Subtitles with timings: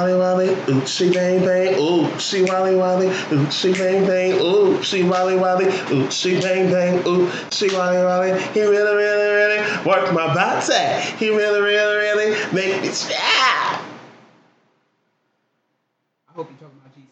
[0.00, 6.40] wally wally, oochie bang bang, oochie wally wally, oochie bang bang, oochie wally wally, oochie
[6.40, 8.40] bang bang, oochie wally wally.
[8.54, 11.02] He really, really, really worked my body.
[11.18, 13.82] He really, really, really make me yeah.
[16.28, 17.10] I hope you're talking about Jesus.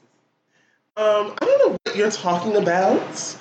[0.96, 3.36] Um, I don't know what you're talking about,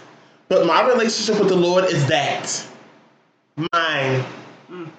[0.49, 2.67] but my relationship with the Lord is that
[3.55, 4.25] mine.
[4.69, 4.89] Mm.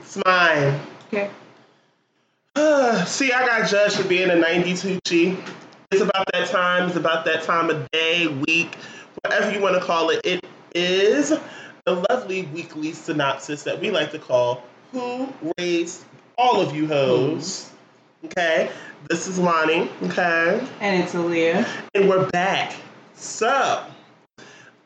[0.00, 0.78] It's mine.
[1.06, 1.30] Okay.
[3.06, 5.36] See, I got judged for being a 92 G.
[5.92, 6.88] It's about that time.
[6.88, 8.74] It's about that time of day, week,
[9.22, 10.20] whatever you want to call it.
[10.24, 11.28] It is
[11.84, 16.04] the lovely weekly synopsis that we like to call Who Raised
[16.36, 17.68] All of You Hoes.
[18.22, 18.26] Hmm.
[18.26, 18.70] Okay?
[19.08, 19.88] This is Lonnie.
[20.02, 20.66] Okay?
[20.80, 21.64] And it's Aaliyah.
[21.94, 22.74] And we're back.
[23.14, 23.84] So,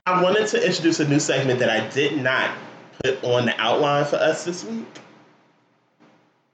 [0.06, 2.54] I wanted to introduce a new segment that I did not
[3.02, 4.84] put on the outline for us this week.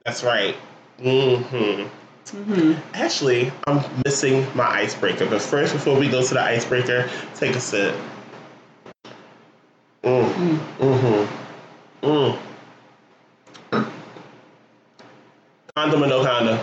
[0.05, 0.57] That's right.
[0.99, 1.83] Mm-hmm.
[2.37, 2.81] Mm-hmm.
[2.95, 5.27] Actually, I'm missing my icebreaker.
[5.27, 7.95] But first, before we go to the icebreaker, take a sip.
[10.03, 10.31] Mm.
[10.33, 10.59] Mm.
[10.79, 12.07] Mm-hmm.
[12.07, 12.39] Mm.
[15.77, 16.59] Condom or no condom?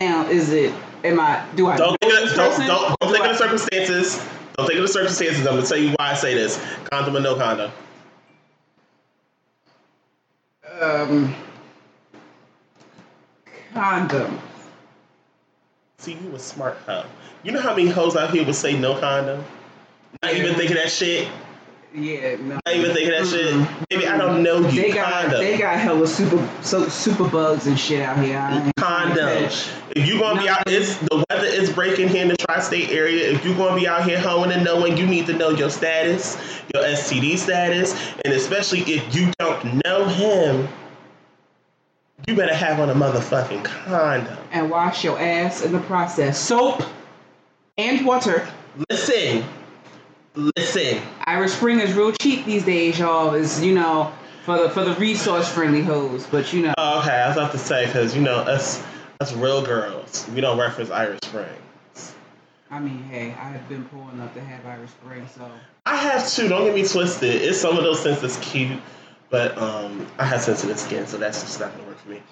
[0.00, 0.74] Now, is it?
[1.04, 1.46] Am I?
[1.54, 1.76] Do I?
[1.76, 4.18] Don't think of, don't, don't, don't Do think I- of the circumstances.
[4.56, 5.46] Don't think of the circumstances.
[5.46, 6.60] I'm gonna tell you why I say this.
[6.90, 7.70] Condom or no condom?
[10.80, 11.34] Um.
[13.72, 14.38] Condom.
[15.98, 17.04] See, you a smart hoe.
[17.42, 19.44] You know how many hoes out here would say no condom?
[20.22, 20.56] Not even Yeah.
[20.56, 21.28] thinking that shit.
[21.96, 22.36] Yeah.
[22.36, 22.60] No.
[22.66, 23.88] Not even thinking that shit.
[23.88, 24.82] Baby, I don't know you.
[24.82, 25.40] They got condom.
[25.40, 28.38] they got hella super so super bugs and shit out here.
[28.38, 29.50] I ain't trying condom.
[29.96, 33.30] If you gonna be out, it's the weather is breaking here in the tri-state area.
[33.32, 36.36] If you gonna be out here hoeing and knowing, you need to know your status,
[36.74, 40.68] your STD status, and especially if you don't know him,
[42.28, 44.36] you better have on a motherfucking condom.
[44.52, 46.38] And wash your ass in the process.
[46.38, 46.82] Soap
[47.78, 48.46] and water.
[48.90, 49.15] Listen,
[50.36, 51.02] listen.
[51.24, 53.34] Irish Spring is real cheap these days, y'all.
[53.34, 54.12] Is you know
[54.44, 56.74] for the for the resource friendly hoes, but you know.
[56.78, 58.82] Oh, okay, I was about to say because you know us,
[59.20, 61.48] us real girls, we don't reference Irish Spring.
[62.70, 65.50] I mean, hey, I have been poor enough to have Irish Spring, so
[65.86, 66.48] I have too.
[66.48, 67.42] Don't get me twisted.
[67.42, 68.80] It's some of those things that's cute,
[69.30, 72.22] but um, I have sensitive skin, so that's just not gonna work for me.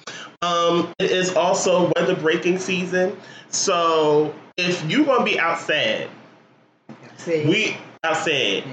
[0.43, 3.17] Um, it is also weather breaking season,
[3.49, 6.09] so if you gonna be outside,
[7.17, 8.65] say we outside.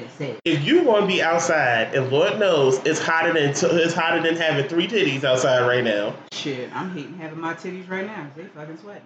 [0.45, 4.35] If you want to be outside, and Lord knows it's hotter than it's hotter than
[4.35, 6.13] having three titties outside right now.
[6.31, 6.75] shit.
[6.75, 8.29] I'm hating having my titties right now.
[8.35, 9.03] They fucking sweating.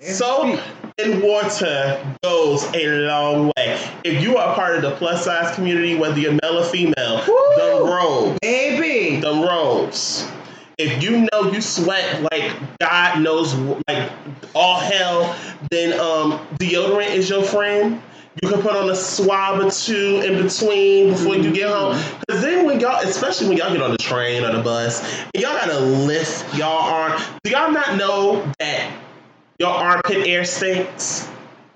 [0.00, 0.58] Soap
[0.98, 3.80] and water goes a long way.
[4.02, 7.34] If you are part of the plus size community, whether you're male or female, Woo!
[7.56, 9.20] the robes, baby.
[9.20, 10.28] the robes.
[10.76, 14.10] If you know you sweat like God knows, like
[14.56, 15.36] all hell,
[15.70, 18.02] then um, deodorant is your friend.
[18.40, 22.00] You can put on a swab or two in between before you get home.
[22.28, 25.02] Cause then when y'all, especially when y'all get on the train or the bus,
[25.34, 27.20] and y'all gotta lift y'all arm.
[27.44, 28.90] Do y'all not know that
[29.58, 31.28] your armpit air stinks?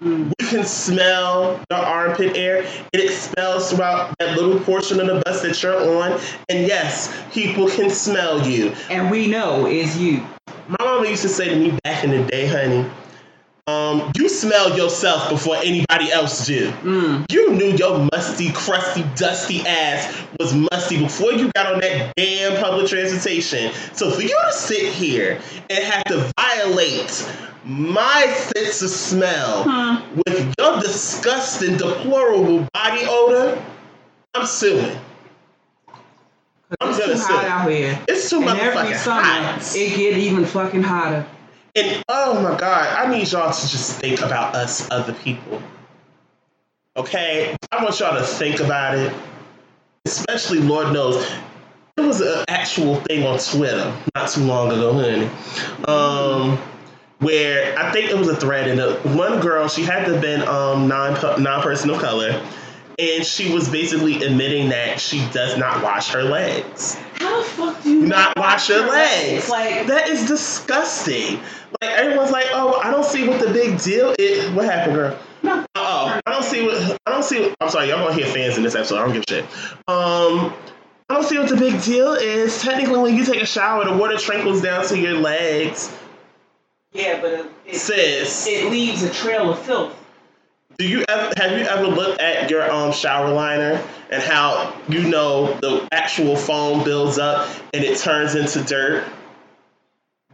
[0.03, 0.33] Mm.
[0.39, 2.65] You can smell your armpit air.
[2.93, 6.21] It expels throughout that little portion of the bus that you're on.
[6.49, 8.73] And yes, people can smell you.
[8.91, 10.25] And we know is you.
[10.69, 12.89] My mama used to say to me back in the day, honey,
[13.69, 16.71] um, you smell yourself before anybody else do.
[16.71, 17.33] Mm.
[17.33, 22.63] You knew your musty, crusty, dusty ass was musty before you got on that damn
[22.63, 23.73] public transportation.
[23.93, 27.29] So for you to sit here and have to violate
[27.65, 29.65] my sense of smell
[30.15, 33.61] with your disgusting, deplorable body odor,
[34.35, 34.97] I'm suing.
[36.81, 37.99] I'm It's too hot out here.
[38.09, 39.77] It's too And every summer, hot.
[39.77, 41.27] it get even fucking hotter.
[41.77, 45.63] And oh my god, I need y'all to just think about us other people.
[46.97, 47.55] Okay?
[47.71, 49.15] I want y'all to think about it.
[50.07, 51.31] Especially, Lord knows,
[51.97, 55.29] there was an actual thing on Twitter not too long ago, honey.
[55.87, 56.57] Um,
[57.19, 60.43] where I think it was a thread, and one girl, she had to have been
[60.49, 62.41] um, non non person of color,
[62.99, 67.83] and she was basically admitting that she does not wash her legs How the fuck
[67.83, 69.49] do you not wash your legs.
[69.49, 71.41] Like, that is disgusting.
[71.81, 74.51] Like everyone's like, oh, I don't see what the big deal is.
[74.53, 75.19] What happened, girl?
[75.43, 75.67] No.
[75.75, 77.41] Oh, I don't see what I don't see.
[77.41, 78.99] What, I'm sorry, y'all gonna hear fans in this episode.
[78.99, 79.45] I don't give a shit.
[79.89, 80.55] Um,
[81.09, 82.61] I don't see what the big deal is.
[82.63, 85.95] Technically, when you take a shower, the water trickles down to your legs.
[86.93, 89.95] yeah, but it, it, Sis, it leaves a trail of filth.
[90.79, 95.09] Do you ever have you ever looked at your um shower liner and how you
[95.09, 99.05] know the actual foam builds up and it turns into dirt?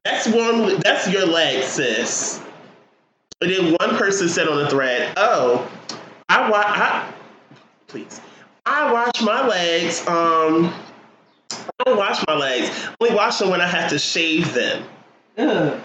[0.04, 0.80] That's one.
[0.80, 2.40] That's your leg, sis.
[3.40, 5.70] And then one person said on the thread, "Oh,
[6.28, 7.12] I wa I
[7.86, 8.20] please,
[8.66, 10.04] I wash my legs.
[10.08, 10.74] Um,
[11.52, 12.68] I don't wash my legs.
[12.88, 14.84] I only wash them when I have to shave them.
[15.38, 15.80] Ugh.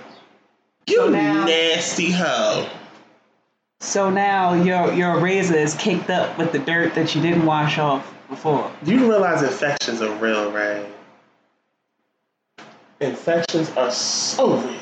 [0.87, 2.67] You So now- nasty hoe.
[3.79, 7.77] So now your your razor is caked up with the dirt that you didn't wash
[7.77, 8.71] off before.
[8.83, 10.85] You realize infections are real, right?
[12.99, 14.79] Infections are so real.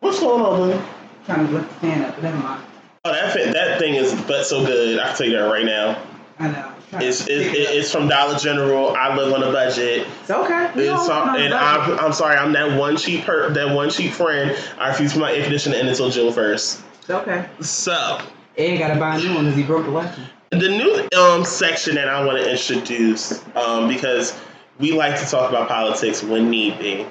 [0.00, 0.84] What's going on, buddy?
[1.24, 2.64] trying to lift the fan up, but never mind.
[3.04, 4.98] Oh, that fit, that thing is but so good.
[4.98, 6.02] I can tell you that right now.
[6.38, 6.74] I know.
[6.92, 8.96] It's it's, it it's from Dollar General.
[8.96, 10.06] I live on a budget.
[10.22, 10.70] It's okay.
[10.74, 11.52] We all It's, on and.
[11.52, 14.56] I'm, I'm sorry, I'm that one cheap per, that one cheap friend.
[14.78, 16.82] I refuse to put my air conditioner in until June first.
[17.08, 17.48] It's okay.
[17.62, 18.20] So
[18.58, 20.28] Ed gotta buy a new one because he broke the last one.
[20.50, 24.38] the new um, section that I want to introduce um, because
[24.78, 27.06] we like to talk about politics when need be.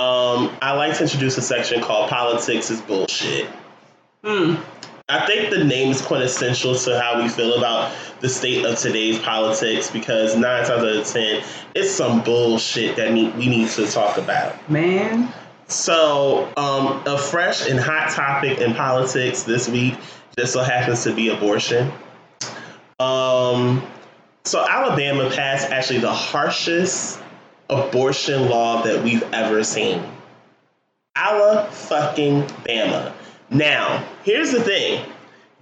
[0.00, 3.46] Um, I like to introduce a section called "Politics is Bullshit."
[4.24, 4.56] Hmm.
[5.08, 9.20] I think the name is quintessential to how we feel about the state of today's
[9.20, 11.44] politics because nine times out of ten,
[11.76, 14.68] it's some bullshit that we need to talk about.
[14.68, 15.32] Man.
[15.70, 19.94] So, um, a fresh and hot topic in politics this week
[20.36, 21.92] just so happens to be abortion.
[22.98, 23.86] Um,
[24.44, 27.20] so, Alabama passed actually the harshest
[27.68, 30.02] abortion law that we've ever seen.
[31.16, 33.12] Ala fucking Bama.
[33.50, 35.04] Now, here's the thing: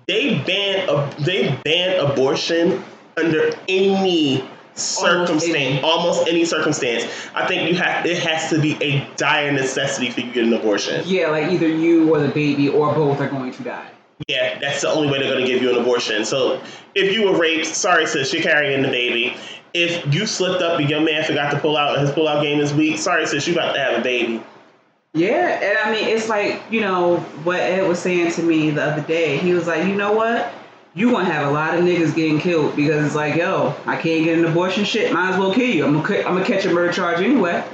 [0.07, 2.83] they ban they ban abortion
[3.19, 4.43] under any
[4.79, 5.81] circumstance, oh, any.
[5.83, 7.05] almost any circumstance.
[7.35, 10.45] I think you have it has to be a dire necessity for you to get
[10.45, 11.03] an abortion.
[11.07, 13.91] Yeah, like either you or the baby or both are going to die.
[14.27, 16.25] Yeah, that's the only way they're going to give you an abortion.
[16.25, 16.61] So
[16.95, 19.37] if you were raped, sorry sis, you're carrying the baby.
[19.75, 22.43] If you slipped up and your man forgot to pull out and his pull out
[22.43, 24.43] game is weak, sorry sis, you about to have a baby.
[25.15, 28.83] Yeah, and I mean, it's like, you know, what Ed was saying to me the
[28.83, 29.39] other day.
[29.39, 30.53] He was like, you know what?
[30.95, 34.25] You gonna have a lot of niggas getting killed because it's like, yo, I can't
[34.25, 35.13] get an abortion shit.
[35.13, 35.85] Might as well kill you.
[35.85, 37.65] I'm gonna, I'm gonna catch a murder charge anyway.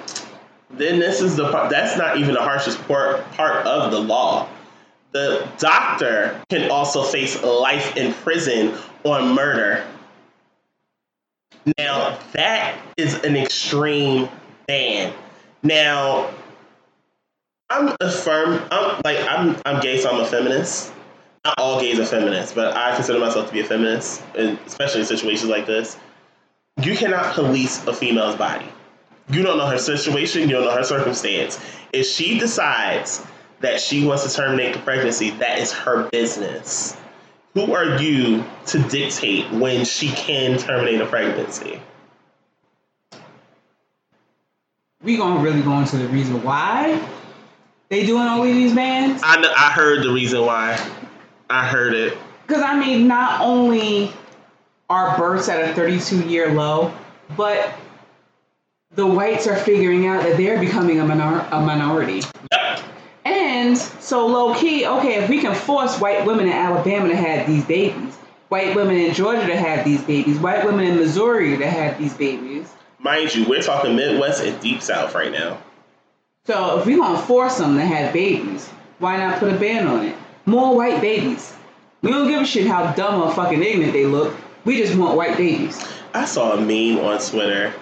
[0.71, 4.49] Then this is the part that's not even the harshest part part of the law.
[5.13, 8.75] The doctor can also face life in prison
[9.05, 9.85] on murder.
[11.79, 14.29] Now that is an extreme
[14.67, 15.15] ban.
[15.63, 16.31] Now
[17.71, 20.93] I'm a firm I'm like I'm I'm gay so I'm a feminist.
[21.45, 25.01] Not all gays are feminists, but I consider myself to be a feminist, and especially
[25.01, 25.99] in situations like this.
[26.83, 28.67] You cannot police a female's body.
[29.29, 31.59] You don't know her situation, you don't know her circumstance.
[31.93, 33.25] If she decides
[33.61, 36.97] that she wants to terminate the pregnancy, that is her business.
[37.55, 41.81] Who are you to dictate when she can terminate a pregnancy?
[45.03, 47.01] We gonna really go into the reason why
[47.91, 49.21] they doing all these bans.
[49.23, 50.81] I know, I heard the reason why.
[51.51, 52.17] I heard it.
[52.47, 54.13] Because I mean, not only
[54.91, 56.93] are births at a 32 year low,
[57.37, 57.75] but
[58.93, 62.23] the whites are figuring out that they're becoming a, minor- a minority.
[62.53, 62.81] Yep.
[63.25, 67.47] And so low key, okay, if we can force white women in Alabama to have
[67.47, 68.15] these babies,
[68.49, 72.15] white women in Georgia to have these babies, white women in Missouri to have these
[72.15, 72.71] babies.
[72.99, 75.59] Mind you, we're talking Midwest and Deep South right now.
[76.47, 80.05] So if we gonna force them to have babies, why not put a ban on
[80.05, 80.17] it?
[80.47, 81.55] More white babies.
[82.03, 84.37] We don't give a shit how dumb or fucking ignorant they look.
[84.65, 85.83] We just want white babies.
[86.13, 87.73] I saw a meme on Twitter,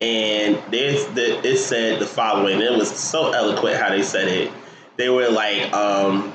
[0.00, 2.60] and there's the, it said the following.
[2.60, 4.52] It was so eloquent how they said it.
[4.96, 6.32] They were like, um,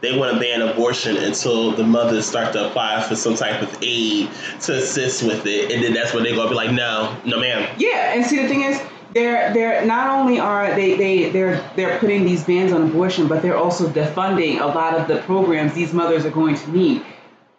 [0.00, 3.78] they want to ban abortion until the mothers start to apply for some type of
[3.82, 4.28] aid
[4.62, 7.72] to assist with it, and then that's when they're gonna be like, no, no, ma'am.
[7.78, 8.82] Yeah, and see the thing is,
[9.14, 13.42] they're they're not only are they they they're they're putting these bans on abortion, but
[13.42, 17.04] they're also defunding a lot of the programs these mothers are going to need.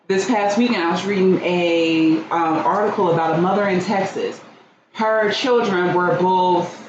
[0.07, 4.39] This past weekend, I was reading a um, article about a mother in Texas.
[4.93, 6.79] Her children were both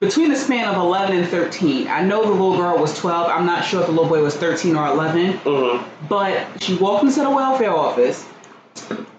[0.00, 1.88] between the span of 11 and 13.
[1.88, 3.30] I know the little girl was 12.
[3.30, 5.38] I'm not sure if the little boy was 13 or 11.
[5.38, 6.08] Mm-hmm.
[6.08, 8.26] But she walked into the welfare office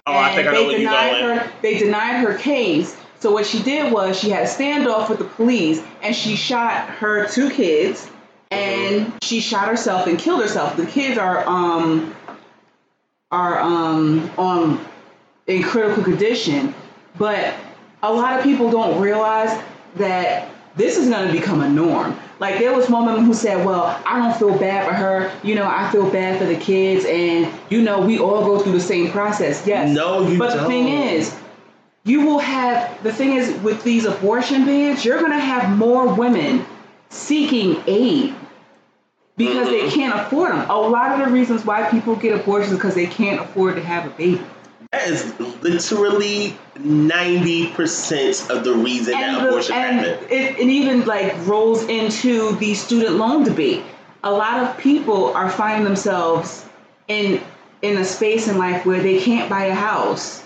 [0.08, 1.52] Oh, I think I and know they denied her.
[1.60, 2.96] They denied her case.
[3.20, 6.88] So what she did was she had a standoff with the police, and she shot
[6.88, 8.08] her two kids,
[8.50, 10.76] and she shot herself and killed herself.
[10.76, 12.14] The kids are um
[13.30, 14.80] are um on
[15.46, 16.74] in critical condition,
[17.18, 17.54] but
[18.02, 19.60] a lot of people don't realize
[19.96, 22.16] that this is going to become a norm.
[22.38, 25.32] Like there was one woman who said, "Well, I don't feel bad for her.
[25.42, 28.72] You know, I feel bad for the kids, and you know, we all go through
[28.72, 29.92] the same process." Yes.
[29.92, 30.62] No, you But don't.
[30.62, 31.34] the thing is,
[32.04, 36.12] you will have the thing is with these abortion bans, you're going to have more
[36.14, 36.64] women
[37.10, 38.34] seeking aid
[39.36, 39.90] because they Mhm.
[39.92, 40.66] can't afford them.
[40.68, 44.06] A lot of the reasons why people get abortions because they can't afford to have
[44.06, 44.40] a baby.
[44.92, 50.26] That is literally ninety percent of the reason that the- abortion and happened.
[50.30, 53.82] it, it even like rolls into the student loan debate.
[54.24, 56.64] A lot of people are finding themselves
[57.06, 57.40] in
[57.82, 60.42] in a space in life where they can't buy a house.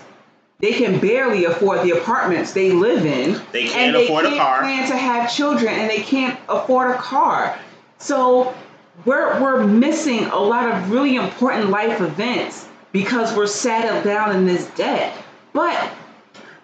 [0.63, 3.33] They can barely afford the apartments they live in.
[3.51, 4.59] They can't and they afford a can't car.
[4.61, 7.59] plan to have children and they can't afford a car.
[7.97, 8.55] So
[9.03, 14.45] we're we're missing a lot of really important life events because we're saddled down in
[14.45, 15.13] this debt.
[15.51, 15.91] But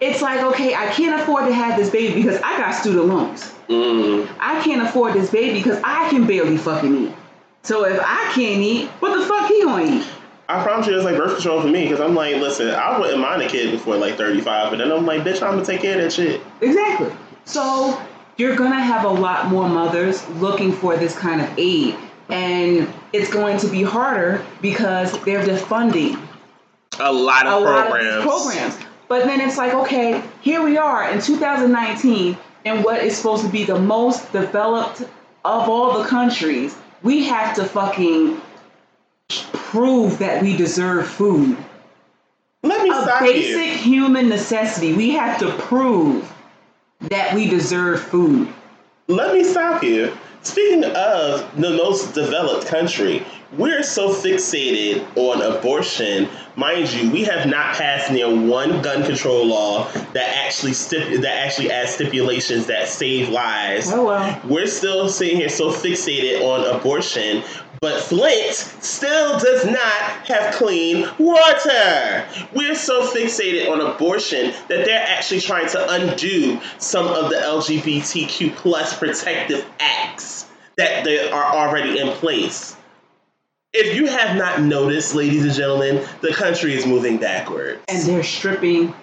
[0.00, 3.52] it's like, okay, I can't afford to have this baby because I got student loans.
[3.68, 4.26] Mm.
[4.40, 7.14] I can't afford this baby because I can barely fucking eat.
[7.64, 10.06] So if I can't eat, what the fuck he gonna eat?
[10.50, 13.20] I promise you, it's like birth control for me because I'm like, listen, I wouldn't
[13.20, 15.96] mind a kid before like 35, but then I'm like, bitch, I'm gonna take care
[15.96, 16.40] of that shit.
[16.60, 17.10] Exactly.
[17.44, 18.00] So
[18.36, 21.96] you're gonna have a lot more mothers looking for this kind of aid.
[22.28, 26.20] And it's going to be harder because they're defunding
[27.00, 28.22] A lot a of lot of programs.
[28.24, 28.78] programs.
[29.08, 33.50] But then it's like, okay, here we are in 2019, and what is supposed to
[33.50, 35.00] be the most developed
[35.44, 38.40] of all the countries, we have to fucking
[39.52, 41.56] prove that we deserve food.
[42.62, 43.92] Let me A stop basic you.
[43.92, 44.92] human necessity.
[44.92, 46.30] We have to prove
[47.02, 48.48] that we deserve food.
[49.08, 50.12] Let me stop you.
[50.42, 53.24] Speaking of the most developed country,
[53.58, 56.28] we're so fixated on abortion.
[56.56, 61.44] Mind you, we have not passed near one gun control law that actually stip- that
[61.44, 63.90] actually adds stipulations that save lives.
[63.92, 64.40] Oh well.
[64.44, 67.42] We're still sitting here so fixated on abortion,
[67.80, 72.26] but Flint still does not have clean water.
[72.54, 78.54] We're so fixated on abortion that they're actually trying to undo some of the LGBTQ
[78.56, 80.46] plus protective acts
[80.76, 82.76] that they are already in place.
[83.72, 87.80] If you have not noticed, ladies and gentlemen, the country is moving backwards.
[87.88, 88.94] and they're stripping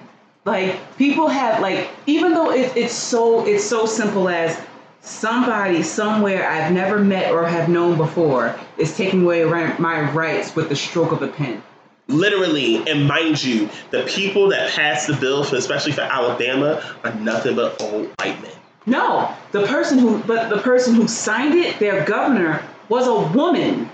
[0.45, 4.57] like people have like even though it, it's so it's so simple as
[5.01, 9.43] somebody somewhere i've never met or have known before is taking away
[9.79, 11.61] my rights with the stroke of a pen
[12.09, 17.13] Literally, and mind you, the people that passed the bill, for, especially for Alabama, are
[17.15, 18.51] nothing but old white men.
[18.85, 23.89] no the person who but the person who signed it their governor was a woman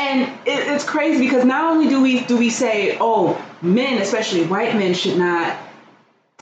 [0.00, 4.44] and it, it's crazy because not only do we do we say oh men especially
[4.44, 5.56] white men should not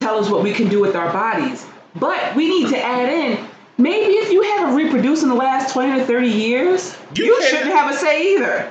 [0.00, 1.66] tell us what we can do with our bodies
[1.98, 3.46] but we need to add in
[3.78, 7.70] maybe if you haven't reproduced in the last 20 to 30 years You you, shouldn't
[7.70, 8.70] have a say either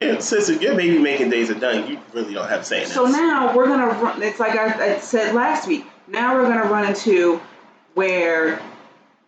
[0.00, 2.86] And since your baby making days are done, you really don't have a say in
[2.88, 3.16] So this.
[3.16, 4.22] now we're gonna run.
[4.22, 5.84] It's like I, I said last week.
[6.06, 7.40] Now we're gonna run into
[7.94, 8.60] where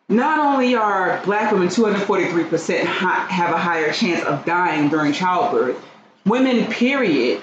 [0.09, 5.77] not only are black women 243 percent have a higher chance of dying during childbirth,
[6.25, 7.43] women period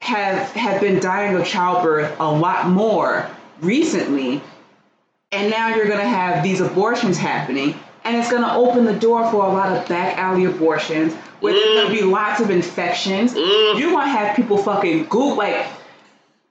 [0.00, 3.28] have have been dying of childbirth a lot more
[3.60, 4.40] recently,
[5.32, 7.74] and now you're gonna have these abortions happening.
[8.04, 11.52] And it's going to open the door for a lot of back alley abortions where
[11.52, 13.32] there's going to be lots of infections.
[13.32, 13.78] Mm.
[13.78, 15.66] You're going to have people fucking Google, like,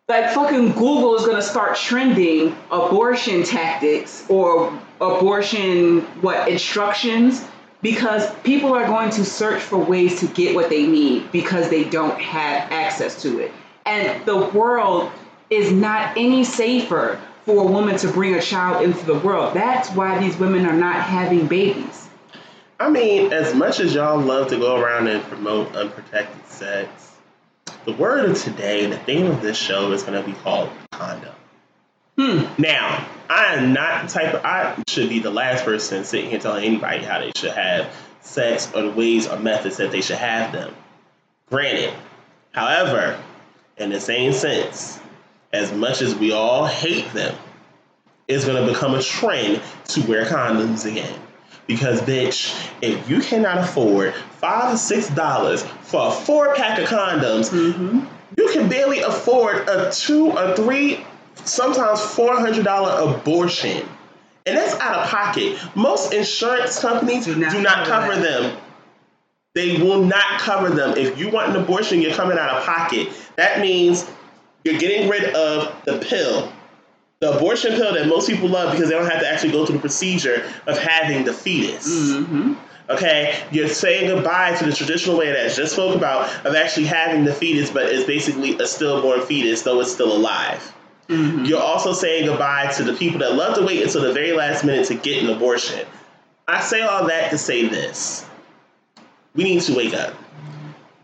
[0.08, 7.46] like fucking Google is going to start trending abortion tactics or abortion, what, instructions
[7.82, 11.84] because people are going to search for ways to get what they need because they
[11.84, 13.52] don't have access to it.
[13.86, 15.12] And the world
[15.50, 19.54] is not any safer for a woman to bring a child into the world.
[19.54, 22.10] That's why these women are not having babies.
[22.80, 27.12] I mean, as much as y'all love to go around and promote unprotected sex,
[27.86, 31.34] the word of today, the theme of this show is going to be called condom.
[32.18, 32.62] Hmm.
[32.62, 36.40] Now, I am not the type of, I should be the last person sitting here
[36.40, 40.18] telling anybody how they should have sex or the ways or methods that they should
[40.18, 40.76] have them.
[41.50, 41.94] Granted,
[42.52, 43.20] however,
[43.78, 45.01] in the same sense,
[45.54, 47.36] as much as we all hate them,
[48.28, 51.20] it's going to become a trend to wear condoms again.
[51.68, 56.88] Because, bitch, if you cannot afford five to six dollars for a four pack of
[56.88, 58.00] condoms, Mm-hmm.
[58.38, 61.06] you can barely afford a two or three,
[61.46, 63.88] sometimes four hundred dollar abortion,
[64.46, 65.58] and that's out of pocket.
[65.76, 68.42] Most insurance companies do Do not, not cover cover that.
[68.42, 68.58] them.
[69.54, 70.98] They will not cover them.
[70.98, 73.10] If you want an abortion, you're coming out of pocket.
[73.36, 74.10] That means
[74.64, 76.52] you're getting rid of the pill.
[77.20, 79.76] The abortion pill that most people love because they don't have to actually go through
[79.76, 81.88] the procedure of having the fetus.
[81.88, 82.54] Mm-hmm.
[82.90, 86.88] Okay, you're saying goodbye to the traditional way that I just spoke about of actually
[86.88, 90.74] having the fetus, but it's basically a stillborn fetus, though it's still alive.
[91.08, 91.46] Mm-hmm.
[91.46, 94.66] You're also saying goodbye to the people that love to wait until the very last
[94.66, 95.86] minute to get an abortion.
[96.48, 98.26] I say all that to say this.
[99.36, 100.14] We need to wake up.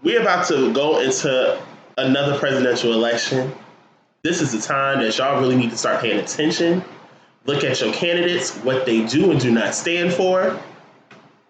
[0.04, 1.62] We're about to go into
[1.98, 3.52] another presidential election.
[4.24, 6.84] This is the time that y'all really need to start paying attention.
[7.46, 10.60] Look at your candidates, what they do and do not stand for,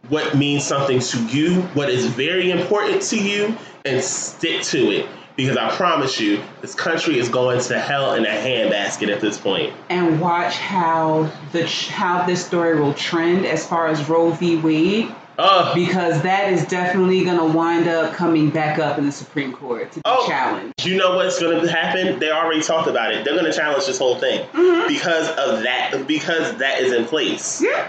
[0.10, 5.10] what means something to you, what is very important to you, and stick to it.
[5.36, 9.38] Because I promise you, this country is going to hell in a handbasket at this
[9.38, 9.72] point.
[9.90, 14.58] And watch how the how this story will trend as far as Roe v.
[14.58, 19.12] Wade, Oh, because that is definitely going to wind up coming back up in the
[19.12, 20.26] Supreme Court to be Oh.
[20.28, 20.74] challenged.
[20.86, 22.18] you know what's going to happen?
[22.20, 23.24] They already talked about it.
[23.24, 24.88] They're going to challenge this whole thing Mhm.
[24.88, 26.08] because of that.
[26.08, 27.62] Because that is in place.
[27.64, 27.86] Yeah.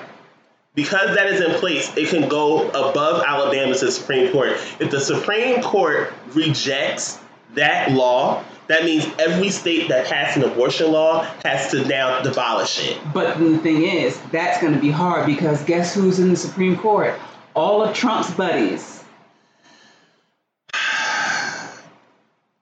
[0.75, 4.53] because that is in place, it can go above Alabama to the Supreme Court.
[4.79, 7.19] If the Supreme Court rejects
[7.55, 12.89] that law, that means every state that passed an abortion law has to now abolish
[12.91, 12.97] it.
[13.13, 16.77] But the thing is, that's going to be hard because guess who's in the Supreme
[16.77, 17.15] Court?
[17.55, 19.03] All of Trump's buddies.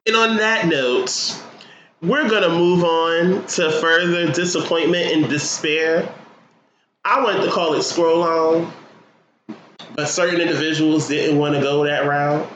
[0.07, 1.37] And on that note,
[2.01, 6.13] we're going to move on to further disappointment and despair.
[7.05, 8.73] I wanted to call it scroll on,
[9.95, 12.49] but certain individuals didn't want to go that route.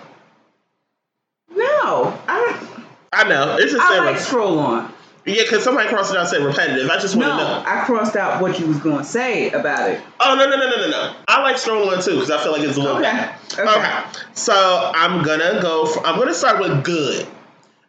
[1.55, 2.67] No, I,
[3.13, 3.57] I know.
[3.59, 4.90] It's just I like scroll on.
[5.27, 6.89] Yeah, because somebody crossed it out and said repetitive.
[6.91, 7.63] I just want No, to know.
[7.67, 10.01] I crossed out what you was going to say about it.
[10.19, 11.15] Oh no no no no no no!
[11.29, 13.03] I like scroll on too because I feel like it's a little Okay.
[13.11, 13.35] better.
[13.63, 13.79] Okay.
[13.79, 14.03] Okay.
[14.33, 15.87] So I'm gonna go.
[15.87, 17.27] For, I'm gonna start with good.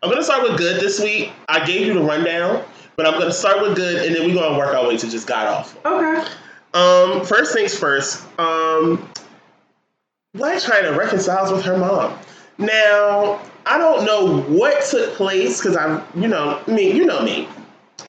[0.03, 1.31] I'm gonna start with good this week.
[1.47, 2.63] I gave you the rundown,
[2.97, 5.25] but I'm gonna start with good, and then we're gonna work our way to just
[5.27, 5.81] god awful.
[5.89, 6.27] Okay.
[6.73, 8.23] Um, first things first.
[8.39, 9.09] Um,
[10.35, 12.17] Blac Chyna reconciles with her mom.
[12.57, 17.47] Now, I don't know what took place because I, you know, me, you know me.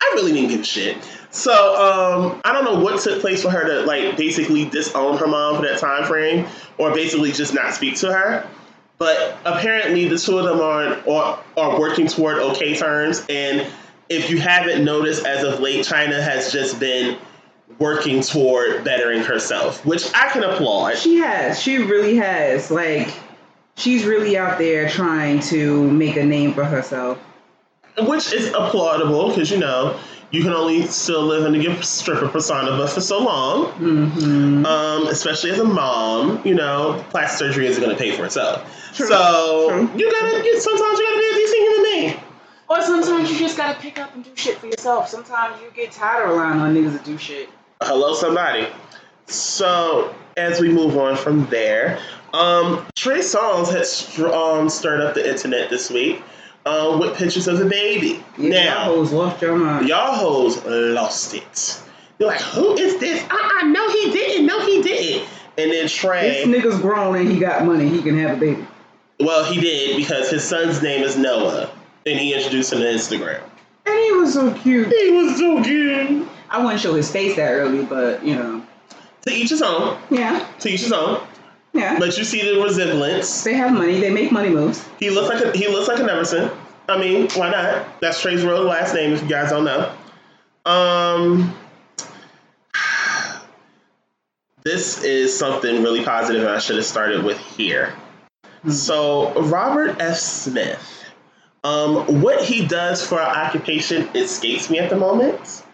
[0.01, 0.97] I really didn't give a shit.
[1.31, 5.27] So, um, I don't know what took place for her to like basically disown her
[5.27, 6.47] mom for that time frame,
[6.79, 8.47] or basically just not speak to her.
[8.99, 13.25] But apparently, the two of them are are, are working toward okay terms.
[13.29, 13.67] And
[14.09, 17.19] if you haven't noticed, as of late, Chyna has just been
[17.79, 20.99] working toward bettering herself, which I can applaud.
[20.99, 21.61] She has.
[21.61, 22.71] She really has.
[22.71, 23.09] Like,
[23.83, 27.19] she's really out there trying to make a name for herself.
[27.99, 29.99] which is applaudable because you know
[30.31, 34.65] you can only still live in your stripper persona but for so long Mm-hmm.
[34.65, 38.57] um, especially as a mom you know plastic surgery isn't going to pay for itself
[38.95, 39.07] True.
[39.09, 39.91] so True.
[39.99, 42.21] you gotta you, sometimes you gotta be a decent human being
[42.71, 45.09] Or sometimes you just gotta pick up and do shit for yourself.
[45.09, 47.49] Sometimes you get tired of relying on niggas to do shit.
[47.83, 48.67] hello somebody
[49.27, 51.99] so as we move on from there
[52.35, 56.23] um, Trey Songz had str- um, stirred up the internet this week
[56.65, 59.89] um, with pictures of the baby Yeah, now y'all hoes lost your mind.
[59.89, 61.83] y'all hoes lost it.
[62.19, 63.23] You're like, who is this?
[63.29, 64.47] Uh-uh, no, he didn't.
[64.47, 65.29] No, he didn't.
[65.59, 66.45] And then Trey.
[66.45, 67.89] This nigga's grown and he got money.
[67.89, 68.67] He can have a baby.
[69.21, 71.69] well, he did because his son's name is Noah,
[72.07, 73.43] and he introduced him to Instagram.
[73.87, 74.89] And he was so cute.
[74.89, 76.29] He was so cute.
[76.49, 78.62] I wouldn't show his face that early, but you know.
[79.27, 79.99] To each his own.
[80.11, 81.21] Yeah, To each his own.
[81.73, 81.99] yeah.
[81.99, 83.45] But you see the resemblance.
[83.45, 84.01] They have money.
[84.01, 84.85] They make money moves.
[84.99, 86.55] He looks like a, he looks like an Neverson.
[86.89, 88.01] I mean, why not?
[88.01, 89.13] That's Trey's real last name.
[89.13, 89.93] If you guys don't know.
[90.67, 91.55] Um.
[94.65, 97.95] This is something really positive, and I should have started with here.
[98.71, 100.17] So, Robert F.
[100.17, 101.05] Smith,
[101.65, 105.65] um, what he does for our occupation escapes me at the moment.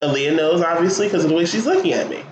[0.00, 2.22] Aaliyah knows, obviously, because of the way she's looking at me.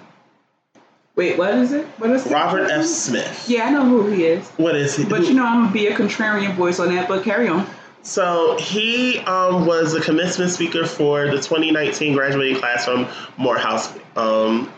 [1.16, 1.86] Wait, what is it?
[1.98, 2.32] What is it?
[2.32, 2.84] Robert F.
[2.84, 3.46] Smith.
[3.48, 4.46] Yeah, I know who he is.
[4.50, 5.04] What is he?
[5.04, 7.08] But you know, I'm gonna be a contrarian voice on that.
[7.08, 7.66] But carry on.
[8.02, 13.92] So he um, was the commencement speaker for the 2019 graduating class from Morehouse.
[14.14, 14.70] Um,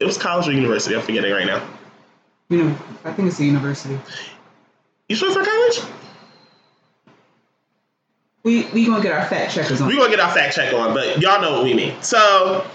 [0.00, 0.96] it was college or university.
[0.96, 1.64] I'm forgetting right now.
[2.48, 3.98] You know, I think it's the university.
[5.08, 5.92] You sure it's not college?
[8.44, 9.88] We we gonna get our fact checkers on.
[9.88, 12.00] We're gonna get our fact check on, but y'all know what we mean.
[12.00, 12.66] So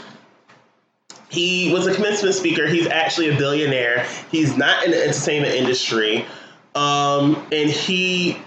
[1.32, 2.68] he was a commencement speaker.
[2.68, 4.06] He's actually a billionaire.
[4.30, 6.26] He's not in the entertainment industry,
[6.76, 8.38] um, and he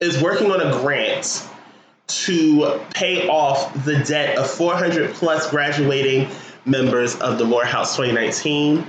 [0.00, 1.46] is working on a grant
[2.06, 6.28] to pay off the debt of 400 plus graduating
[6.64, 8.86] members of the Morehouse 2019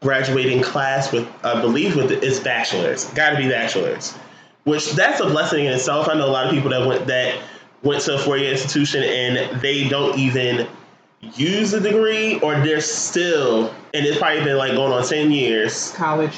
[0.00, 3.04] graduating class with, I believe, with it's bachelors.
[3.12, 4.12] Got to be bachelors,
[4.64, 6.08] which that's a blessing in itself.
[6.08, 7.40] I know a lot of people that went that
[7.82, 10.66] went to a four year institution and they don't even
[11.20, 15.92] use a degree or they're still and it's probably been like going on 10 years
[15.92, 16.34] College.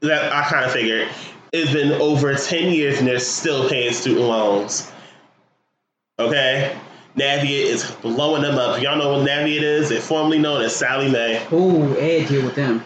[0.00, 1.08] that i kind of figured
[1.52, 4.90] it's been over 10 years and they're still paying student loans
[6.18, 6.74] okay
[7.16, 11.10] navient is blowing them up y'all know what navient is it's formerly known as Sallie
[11.10, 12.82] Mae Ooh, Ed deal with them.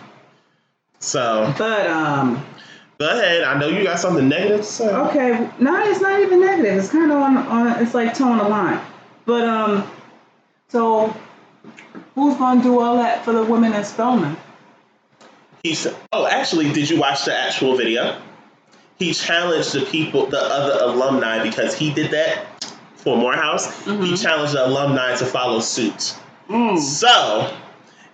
[0.98, 2.44] so But um,
[2.98, 6.40] go ahead i know you got something negative to say okay, no, it's not even
[6.40, 6.78] negative.
[6.78, 7.82] It's kind of on on.
[7.82, 8.80] It's like towing the line.
[9.24, 9.88] But um,
[10.72, 11.14] so
[12.14, 14.36] who's gonna do all that for the women in Spelman?
[15.62, 18.20] he said oh actually did you watch the actual video?
[18.98, 22.46] He challenged the people the other alumni because he did that
[22.96, 23.84] for morehouse.
[23.84, 26.16] He challenged the alumni to follow suit.
[26.48, 26.78] Mm.
[26.78, 27.54] So,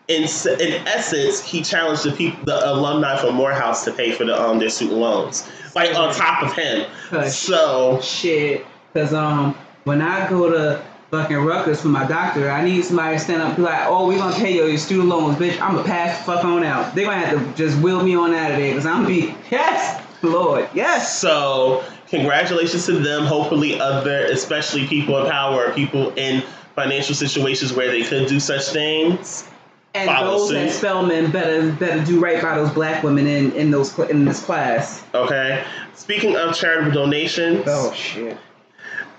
[0.09, 4.41] in in essence, he challenged the people, the alumni from Morehouse, to pay for the
[4.41, 6.87] um their student loans, like on top of him.
[7.29, 12.85] So, Shit, cause um, when I go to fucking Rutgers for my doctor, I need
[12.85, 15.37] somebody to stand up and be like, "Oh, we're gonna pay you your student loans,
[15.37, 15.61] bitch.
[15.61, 18.35] I'm gonna pass the fuck on out." They're gonna have to just wheel me on
[18.35, 21.19] out of there, cause I'm gonna be yes, Lord, yes.
[21.19, 23.25] so congratulations to them.
[23.25, 26.43] Hopefully, other, especially people in power, people in
[26.75, 29.49] financial situations where they could do such things.
[29.95, 30.79] And Follow those at suit.
[30.79, 35.03] Spelman better better do right by those black women in in those in this class.
[35.15, 35.65] Okay.
[35.95, 38.37] Speaking of charitable donations, Oh shit.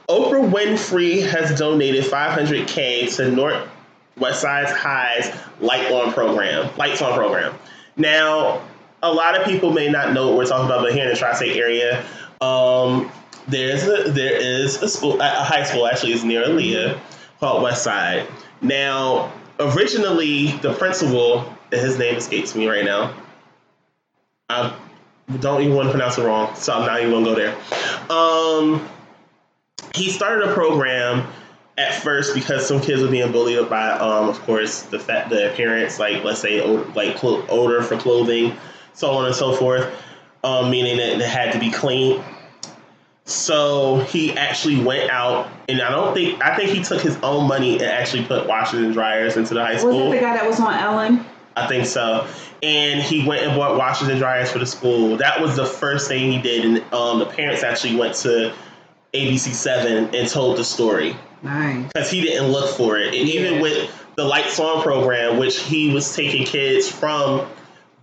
[0.10, 3.70] Oprah Winfrey has donated 500k to North
[4.18, 7.54] West Side High's Light On program, Lights On program.
[7.96, 8.64] Now,
[9.04, 11.16] a lot of people may not know what we're talking about, but here in the
[11.16, 12.04] tri-state area,
[12.42, 13.12] um,
[13.48, 17.00] there's a there is a school, a high school actually is near Aaliyah
[17.40, 18.28] called West Side.
[18.62, 23.14] Now, originally the principal, his name escapes me right now.
[24.50, 24.76] I
[25.40, 27.56] don't even want to pronounce it wrong, so I'm not even gonna go there.
[28.10, 28.90] Um,
[29.96, 31.28] he started a program
[31.78, 35.52] at first because some kids were being bullied by, um, of course, the fa- the
[35.52, 38.54] appearance, like let's say, o- like clo- odor for clothing,
[38.94, 39.88] so on and so forth,
[40.44, 42.22] um, meaning that it had to be clean.
[43.26, 47.48] So he actually went out, and I don't think I think he took his own
[47.48, 50.10] money and actually put washers and dryers into the high school.
[50.10, 51.26] Was that the guy that was on Ellen?
[51.56, 52.26] I think so.
[52.64, 55.18] And he went and bought washers and dryers for the school.
[55.18, 58.54] That was the first thing he did, and um, the parents actually went to
[59.14, 61.88] ABC Seven and told the story Nice.
[61.88, 63.08] because he didn't look for it.
[63.16, 63.42] And Yeah.
[63.42, 67.42] even with the Lights On program, which he was taking kids from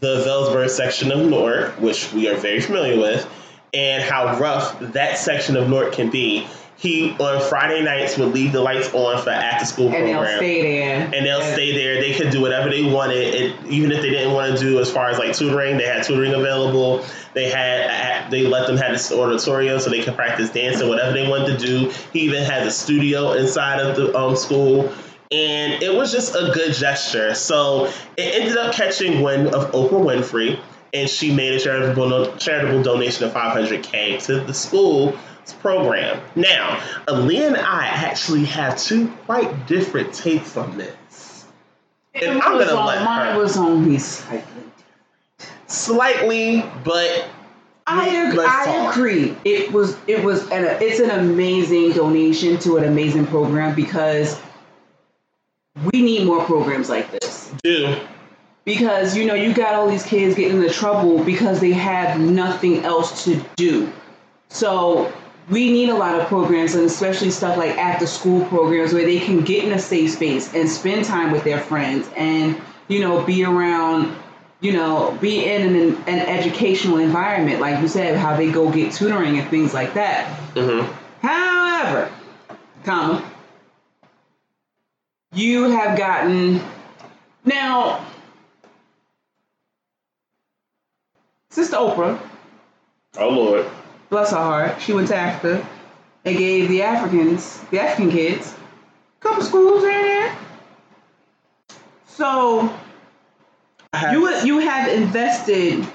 [0.01, 3.27] the Vailsburg section of Newark, which we are very familiar with,
[3.75, 6.47] and how rough that section of Newark can be.
[6.79, 10.37] He on Friday nights would leave the lights on for after school And program they'll
[10.37, 11.11] stay there.
[11.15, 12.01] and they'll stay there.
[12.03, 14.91] They could do whatever they wanted, and even if they didn't want to do as
[14.91, 17.03] far as like tutoring, they had tutoring available.
[17.33, 21.27] They had they let them have this auditorium so they could practice dancing, whatever they
[21.29, 21.93] wanted to do.
[22.13, 24.93] He even had a studio inside of the um, school,
[25.33, 27.35] and it was just a good gesture.
[27.35, 27.87] So
[28.19, 30.61] it ended up catching wind of Oprah Winfrey,
[30.93, 35.17] and she made a charitable charitable donation of 500k to the school
[35.55, 36.21] program.
[36.35, 36.79] Now,
[37.09, 41.45] Aaliyah and I actually have two quite different takes on this.
[42.15, 44.63] It And I'm was gonna on- let mine her- was only slightly.
[45.67, 47.27] Slightly, but
[47.87, 48.97] I, ag- I talk.
[48.97, 49.37] agree.
[49.45, 54.41] It was it was an it's an amazing donation to an amazing program because
[55.93, 57.53] we need more programs like this.
[57.63, 57.97] do
[58.65, 62.85] Because you know you got all these kids getting into trouble because they have nothing
[62.85, 63.93] else to do.
[64.49, 65.13] So
[65.49, 69.21] we need a lot of programs and especially stuff like after school programs where they
[69.21, 73.23] can get in a safe space and spend time with their friends and you know
[73.25, 74.15] be around
[74.61, 78.93] you know be in an, an educational environment like you said how they go get
[78.93, 80.89] tutoring and things like that Mhm.
[81.23, 82.11] however
[82.85, 83.23] comma
[85.33, 86.61] you have gotten
[87.45, 88.05] now
[91.51, 92.19] sister oprah
[93.19, 93.67] Oh Lord.
[94.11, 95.67] Bless her heart, she went to Africa
[96.25, 98.55] and gave the Africans, the African kids,
[99.21, 100.39] a couple schools here and there.
[102.07, 102.75] So
[103.93, 105.87] have, you you have invested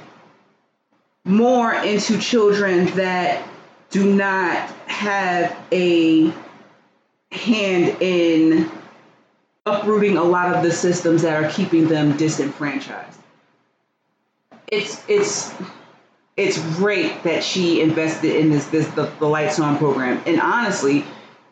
[1.23, 3.47] more into children that
[3.89, 6.33] do not have a
[7.31, 8.69] hand in
[9.65, 13.19] uprooting a lot of the systems that are keeping them disenfranchised.
[14.67, 15.53] It's it's
[16.37, 21.05] it's great that she invested in this this the, the lights on program and honestly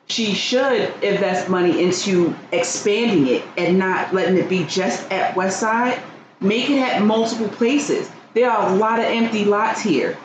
[0.08, 5.60] she should invest money into expanding it and not letting it be just at west
[5.60, 6.02] side
[6.40, 10.18] make it at multiple places there are a lot of empty lots here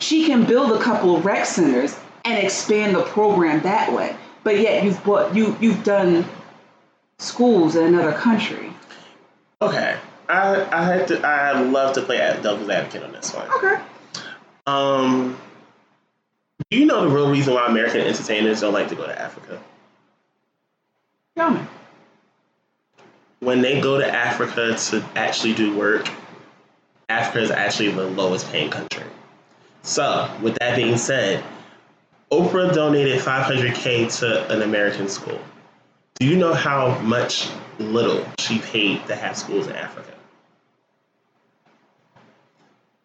[0.00, 4.16] she can build a couple of rec centers and expand the program that way.
[4.42, 6.24] But yet you've bought you you've done
[7.18, 8.72] schools in another country.
[9.60, 9.96] Okay,
[10.28, 13.48] I I had to I love to play devil's advocate on this one.
[13.52, 13.80] Okay.
[14.70, 15.36] Um,
[16.70, 19.60] do you know the real reason why American entertainers don't like to go to Africa?
[21.36, 21.60] Tell me.
[23.40, 26.08] When they go to Africa to actually do work,
[27.08, 29.04] Africa is actually the lowest paying country.
[29.82, 31.42] So, with that being said,
[32.30, 35.40] Oprah donated 500k to an American school.
[36.20, 40.12] Do you know how much little she paid to have schools in Africa?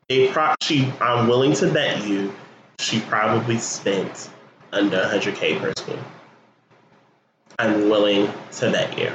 [0.09, 2.33] They pro- she, I'm willing to bet you,
[2.79, 4.29] she probably spent
[4.71, 5.99] under 100k per school.
[7.57, 9.11] I'm willing to bet you.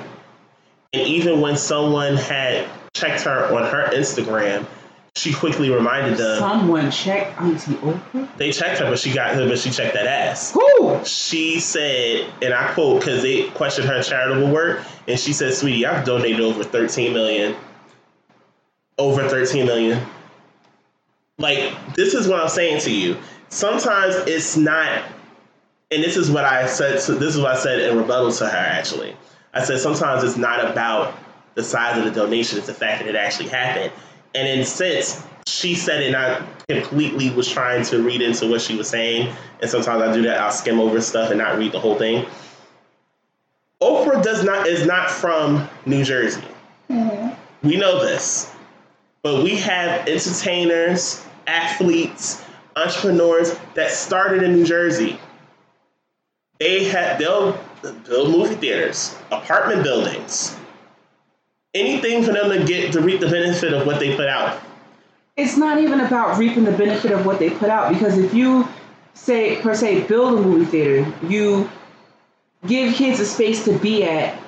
[0.93, 4.67] And even when someone had checked her on her Instagram,
[5.15, 6.39] she quickly reminded them.
[6.39, 8.37] Someone checked Auntie Oprah.
[8.37, 10.53] They checked her, but she got her, but she checked that ass.
[10.53, 11.05] Who?
[11.05, 15.85] She said, and I quote, because they questioned her charitable work, and she said, "Sweetie,
[15.87, 17.55] I've donated over 13 million,
[18.99, 20.05] over 13 million.
[21.41, 23.17] Like this is what I'm saying to you.
[23.49, 25.03] Sometimes it's not,
[25.91, 27.01] and this is what I said.
[27.01, 28.57] So this is what I said in rebuttal to her.
[28.57, 29.17] Actually,
[29.55, 31.15] I said sometimes it's not about
[31.55, 33.91] the size of the donation; it's the fact that it actually happened.
[34.35, 38.61] And in sense, she said it, and I completely was trying to read into what
[38.61, 39.35] she was saying.
[39.61, 40.41] And sometimes I do that.
[40.41, 42.27] I'll skim over stuff and not read the whole thing.
[43.81, 46.45] Oprah does not is not from New Jersey.
[46.91, 47.67] Mm-hmm.
[47.67, 48.53] We know this,
[49.23, 52.43] but we have entertainers, athletes,
[52.77, 55.19] entrepreneurs that started in New Jersey.
[56.59, 57.59] They had they'll
[58.07, 60.57] build movie theaters, apartment buildings,
[61.75, 64.61] anything for them to get to reap the benefit of what they put out.
[65.37, 68.69] It's not even about reaping the benefit of what they put out because if you
[69.15, 71.69] say per se build a movie theater, you
[72.67, 74.39] give kids a space to be at,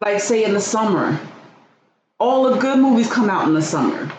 [0.00, 1.18] like say in the summer.
[2.18, 4.12] All the good movies come out in the summer.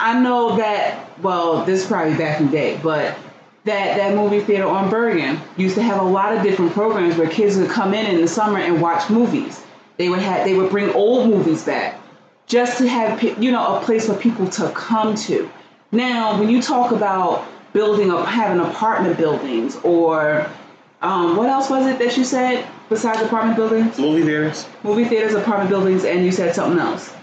[0.00, 3.16] I know that well, this is probably back in the day, but
[3.64, 7.28] that that movie theater on Bergen used to have a lot of different programs where
[7.28, 9.62] kids would come in in the summer and watch movies.
[9.96, 12.00] They would have they would bring old movies back
[12.46, 15.50] just to have you know a place for people to come to.
[15.92, 20.50] Now, when you talk about building up having apartment buildings or
[21.02, 23.98] um, what else was it that you said besides apartment buildings?
[23.98, 27.14] Movie theaters, Movie theaters, apartment buildings, and you said something else.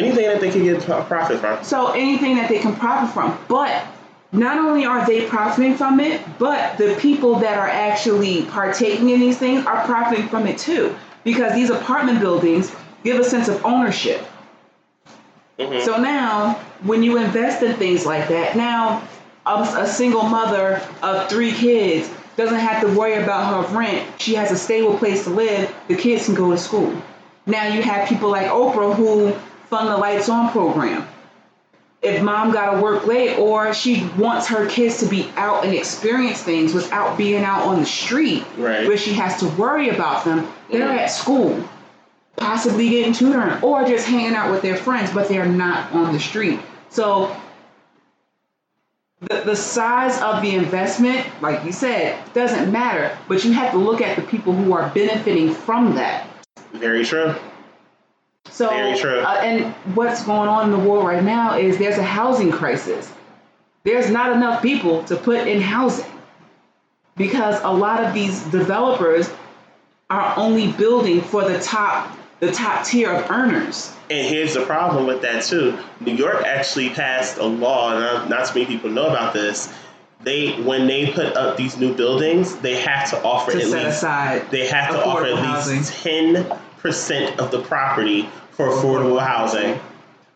[0.00, 1.62] Anything that they can get a profit from.
[1.64, 3.38] So anything that they can profit from.
[3.48, 3.84] But
[4.32, 9.20] not only are they profiting from it, but the people that are actually partaking in
[9.20, 10.94] these things are profiting from it too.
[11.24, 14.24] Because these apartment buildings give a sense of ownership.
[15.58, 15.82] Mhm.
[15.84, 19.02] So now, when you invest in things like that, now
[19.46, 24.06] a, a single mother of three kids doesn't have to worry about her rent.
[24.18, 25.74] She has a stable place to live.
[25.88, 26.94] The kids can go to school.
[27.46, 29.34] Now you have people like Oprah who
[29.70, 31.06] fund the Lights On program.
[32.02, 35.74] If mom got to work late or she wants her kids to be out and
[35.74, 38.86] experience things without being out on the street Right.
[38.88, 40.98] where she has to worry about them, they're Mhm.
[40.98, 41.62] at school
[42.36, 46.18] possibly getting tutoring or just hanging out with their friends, but they're not on the
[46.20, 46.58] street.
[46.88, 47.36] So
[49.20, 53.78] the, the size of the investment, like you said, doesn't matter, but you have to
[53.78, 56.26] look at the people who are benefiting from that.
[56.72, 57.34] Very true.
[58.60, 59.20] So, Very true.
[59.20, 63.10] Uh, and what's going on in the world right now is there's a housing crisis.
[63.84, 66.04] There's not enough people to put in housing
[67.16, 69.30] because a lot of these developers
[70.10, 73.94] are only building for the top the top tier of earners.
[74.10, 75.78] And here's the problem with that too.
[76.00, 79.72] New York actually passed a law, and not, too many people know about this.
[80.22, 84.50] They when they put up these new buildings, they have to offer To at least
[84.50, 86.46] they have to offer at least ten
[86.80, 88.28] percent of the property
[88.60, 89.80] for affordable housing.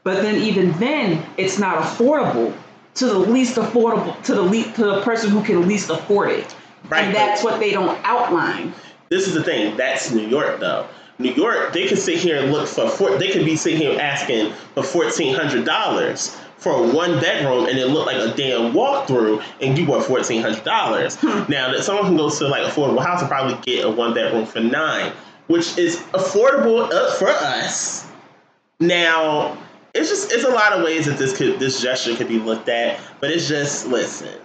[0.03, 2.55] But then even then, it's not affordable
[2.95, 6.57] to the least affordable to the le- to the person who can least afford it.
[6.89, 8.73] Right, And that's what they don't outline.
[9.11, 9.77] This is the thing.
[9.77, 10.87] That's New York, though.
[11.19, 12.89] New York, they could sit here and look for.
[12.89, 17.67] four they could be sitting here asking for fourteen hundred dollars for a one bedroom,
[17.67, 21.17] and it looked like a damn walkthrough, and you want fourteen hundred dollars.
[21.17, 21.51] Hmm.
[21.51, 24.47] Now that someone can go to like affordable house and probably get a one bedroom
[24.47, 25.13] for nine,
[25.47, 28.07] which is affordable for us.
[28.81, 29.57] Now,
[29.95, 32.69] it's just it's a lot of ways that this could this gesture could be looked
[32.69, 34.41] at, but it's just listen,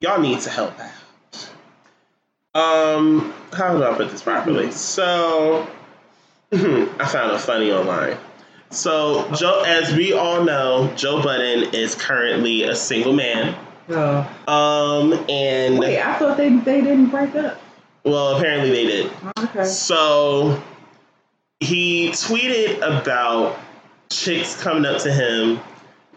[0.00, 0.90] y'all need to help out.
[2.52, 4.70] Um, how do I put this properly?
[4.72, 5.68] So,
[6.52, 8.16] I found a funny online.
[8.70, 13.56] So, Joe, as we all know, Joe Budden is currently a single man.
[13.88, 14.18] Oh.
[14.46, 17.60] Um, and Wait, I thought they they didn't break up.
[18.04, 19.12] well, apparently they did.
[19.38, 19.64] Okay.
[19.64, 20.62] So
[21.60, 23.58] he tweeted about
[24.08, 25.60] chicks coming up to him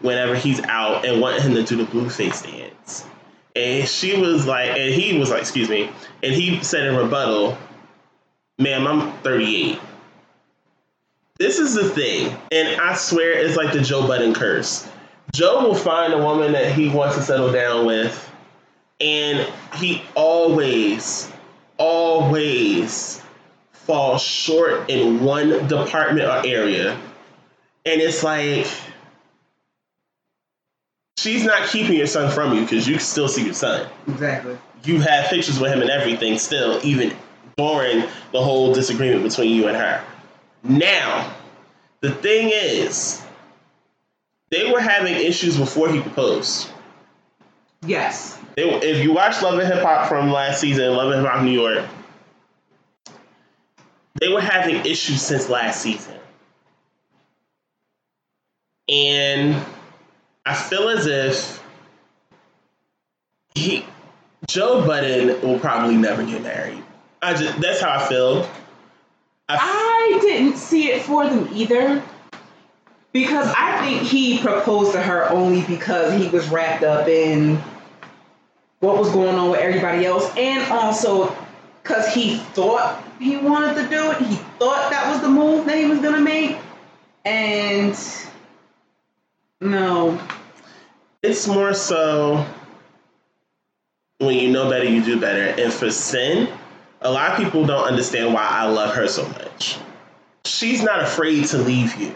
[0.00, 3.06] whenever he's out and wanting him to do the Blueface dance.
[3.54, 5.90] And she was like, and he was like, excuse me,
[6.22, 7.56] and he said in rebuttal,
[8.58, 9.78] ma'am, I'm 38.
[11.38, 14.88] This is the thing, and I swear it's like the Joe Budden curse.
[15.32, 18.30] Joe will find a woman that he wants to settle down with,
[19.00, 21.30] and he always,
[21.76, 23.23] always
[23.84, 26.98] falls short in one department or area.
[27.86, 28.66] And it's like,
[31.18, 33.88] she's not keeping your son from you because you can still see your son.
[34.08, 34.58] Exactly.
[34.84, 37.14] You have pictures with him and everything still, even
[37.56, 38.00] during
[38.32, 40.04] the whole disagreement between you and her.
[40.62, 41.34] Now,
[42.00, 43.22] the thing is,
[44.50, 46.68] they were having issues before he proposed.
[47.86, 48.38] Yes.
[48.56, 51.42] They, if you watch Love and Hip Hop from last season, Love and Hip Hop
[51.42, 51.84] New York,
[54.20, 56.14] they were having issues since last season.
[58.88, 59.64] And
[60.44, 61.62] I feel as if
[63.54, 63.84] he
[64.46, 66.82] Joe Budden will probably never get married.
[67.22, 68.48] I just that's how I feel.
[69.48, 72.02] I, I didn't see it for them either.
[73.12, 77.62] Because I think he proposed to her only because he was wrapped up in
[78.80, 81.34] what was going on with everybody else, and also
[81.84, 84.16] because he thought he wanted to do it.
[84.18, 86.56] He thought that was the move that he was gonna make,
[87.24, 87.96] and
[89.60, 90.18] no,
[91.22, 92.44] it's more so
[94.18, 95.60] when you know better, you do better.
[95.60, 96.50] And for Cyn,
[97.02, 99.76] a lot of people don't understand why I love her so much.
[100.46, 102.14] She's not afraid to leave you.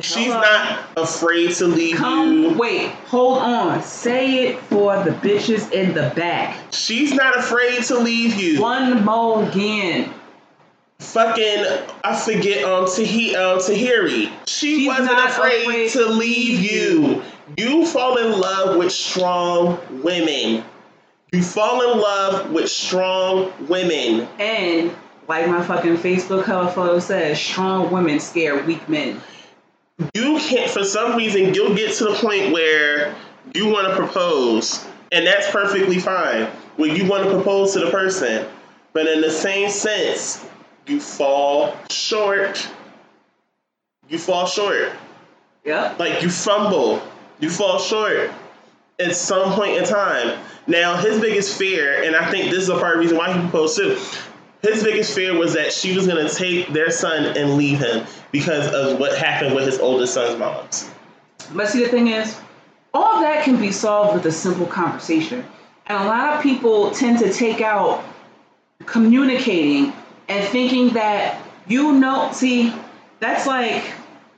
[0.00, 0.40] She's Hello.
[0.40, 2.52] not afraid to leave come you.
[2.56, 6.56] wait, hold on, say it for the bitches in the back.
[6.72, 8.60] She's not afraid to leave you.
[8.62, 10.14] One more again.
[11.00, 11.64] Fucking,
[12.04, 14.30] I forget um Tahi um Tahiry.
[14.46, 17.22] She She's wasn't afraid, afraid to leave you.
[17.56, 20.62] You fall in love with strong women.
[21.32, 24.28] You fall in love with strong women.
[24.38, 24.94] And
[25.26, 29.20] like my fucking Facebook cover photo says, strong women scare weak men.
[30.14, 33.14] You can't, for some reason, you'll get to the point where
[33.54, 36.46] you want to propose, and that's perfectly fine.
[36.76, 38.46] When you want to propose to the person,
[38.92, 40.46] but in the same sense,
[40.86, 42.68] you fall short.
[44.08, 44.92] You fall short.
[45.64, 45.98] Yep.
[45.98, 47.02] Like you fumble,
[47.40, 48.30] you fall short
[49.00, 50.38] at some point in time.
[50.68, 53.32] Now, his biggest fear, and I think this is a part of the reason why
[53.32, 53.98] he proposed too,
[54.62, 58.06] his biggest fear was that she was going to take their son and leave him
[58.32, 60.90] because of what happened with his oldest son's moms.
[61.54, 62.38] But see, the thing is,
[62.92, 65.44] all that can be solved with a simple conversation.
[65.86, 68.04] And a lot of people tend to take out
[68.86, 69.92] communicating
[70.28, 72.72] and thinking that you know, see,
[73.20, 73.84] that's like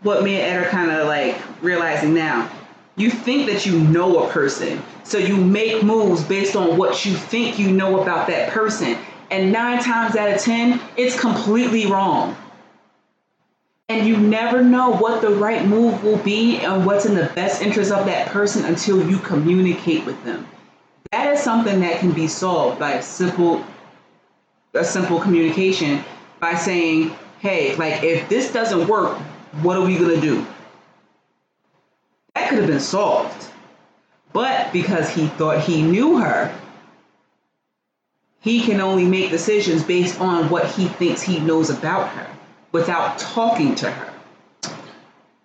[0.02, 2.50] what me and Ed are kind of like realizing now.
[2.96, 7.14] You think that you know a person, so you make moves based on what you
[7.14, 8.98] think you know about that person.
[9.30, 12.36] And nine times out of ten, it's completely wrong
[13.90, 17.60] and you never know what the right move will be and what's in the best
[17.60, 20.46] interest of that person until you communicate with them.
[21.10, 23.64] That is something that can be solved by a simple
[24.74, 26.04] a simple communication
[26.38, 29.18] by saying, "Hey, like if this doesn't work,
[29.62, 30.46] what are we going to do?"
[32.36, 33.48] That could have been solved.
[34.32, 36.54] But because he thought he knew her,
[38.40, 42.30] he can only make decisions based on what he thinks he knows about her
[42.72, 44.12] without talking to her.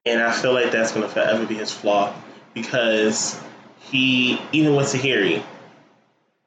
[0.06, 2.14] And I feel like that's going to forever be his flaw
[2.54, 3.40] because
[3.80, 5.44] he, even with Tahiry,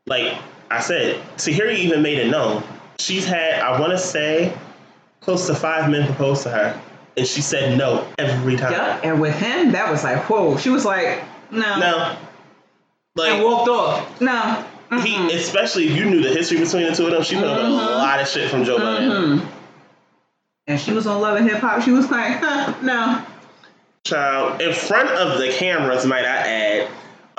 [0.07, 0.35] like
[0.71, 2.63] I said, Tahiry even made it known.
[2.99, 4.53] She's had, I want to say,
[5.21, 6.81] close to five men propose to her,
[7.17, 8.73] and she said no every time.
[8.73, 9.01] Yep.
[9.05, 10.57] And with him, that was like, whoa.
[10.57, 11.79] She was like, no.
[11.79, 12.17] No.
[13.17, 14.21] Like, And walked off.
[14.21, 14.65] No.
[15.03, 17.57] he, especially if you knew the history between the two of them, she put up
[17.59, 19.11] with a lot of shit from Joe Budden.
[19.41, 19.49] Mhm.
[20.69, 21.83] And she was on Love and Hip Hop.
[21.83, 23.25] She was like, huh, no.
[24.05, 26.89] Child, in front of the cameras, might I add.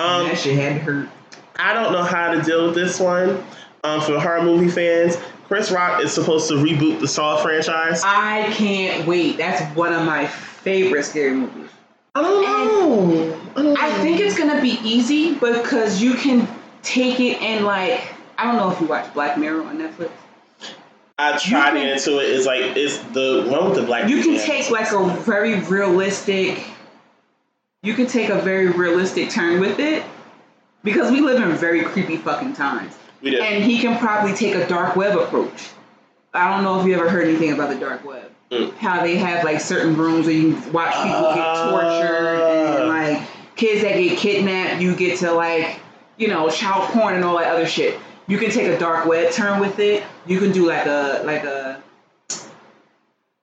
[0.00, 1.08] Um, that shit had to hurt.
[1.56, 3.42] I don't know how to deal with this one.
[3.84, 5.16] Um, for horror movie fans,
[5.46, 8.02] Chris Rock is supposed to reboot the Saw franchise.
[8.04, 9.38] I can't wait.
[9.38, 11.70] That's one of my favorite scary movies.
[12.14, 13.40] I don't know.
[13.56, 16.48] I, don't I think it's gonna be easy because you can
[16.82, 18.02] take it and like
[18.36, 20.10] I don't know if you watch Black Mirror on Netflix.
[21.20, 22.30] I tried you into it.
[22.30, 24.08] It's like it's the one with the black.
[24.08, 26.64] You can take like a very realistic
[27.82, 30.04] you can take a very realistic turn with it
[30.84, 32.94] because we live in very creepy fucking times.
[33.22, 33.40] We do.
[33.40, 35.70] And he can probably take a dark web approach.
[36.34, 38.30] I don't know if you ever heard anything about the dark web.
[38.50, 38.74] Mm.
[38.74, 42.76] How they have like certain rooms where you watch people get tortured Ah.
[42.76, 45.80] and like kids that get kidnapped, you get to like,
[46.18, 47.98] you know, child porn and all that other shit.
[48.26, 50.04] You can take a dark web turn with it.
[50.26, 51.82] You can do like a like a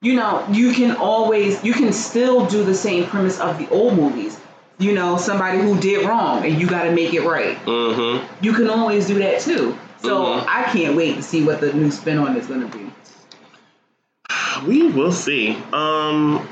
[0.00, 3.94] you know, you can always you can still do the same premise of the old
[3.96, 4.38] movies.
[4.78, 7.56] You know, somebody who did wrong and you gotta make it right.
[7.64, 8.44] Mm-hmm.
[8.44, 9.76] You can always do that too.
[10.00, 10.44] So Mhm.
[10.46, 12.90] I can't wait to see what the new spin on is gonna be.
[14.66, 15.56] We will see.
[15.72, 16.48] Um,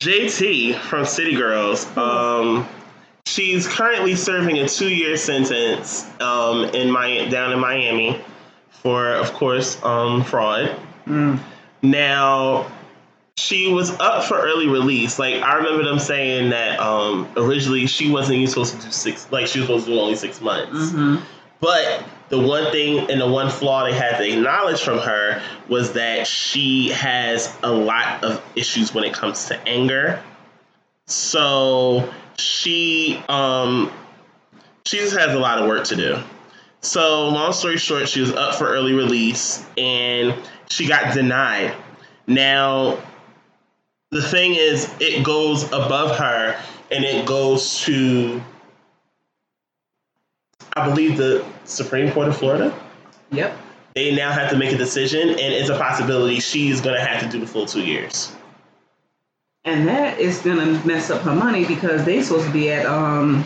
[0.00, 1.86] JT from City Girls.
[1.96, 2.66] Um,
[3.26, 8.20] she's currently serving a two-year sentence um, in my down in Miami
[8.70, 10.76] for, of course, um, fraud.
[11.82, 12.70] Now,
[13.36, 15.18] she was up for early release.
[15.18, 19.30] Like I remember them saying that um, originally she wasn't even supposed to do six.
[19.30, 20.92] Like she was supposed to do only six months.
[20.92, 21.24] Mm-hmm.
[21.60, 25.92] But the one thing and the one flaw they had to acknowledge from her was
[25.92, 30.22] that she has a lot of issues when it comes to anger.
[31.06, 33.90] So she um
[34.84, 36.18] she just has a lot of work to do.
[36.80, 40.34] So long story short, she was up for early release and
[40.68, 41.74] she got denied.
[42.26, 42.98] Now
[44.10, 46.60] the thing is it goes above her
[46.90, 48.42] and it goes to
[50.74, 52.74] I believe the Supreme Court of Florida.
[53.30, 53.56] Yep.
[53.94, 57.22] They now have to make a decision, and it's a possibility she's going to have
[57.22, 58.32] to do the full two years.
[59.64, 63.44] And that is gonna mess up her money because they supposed to be at um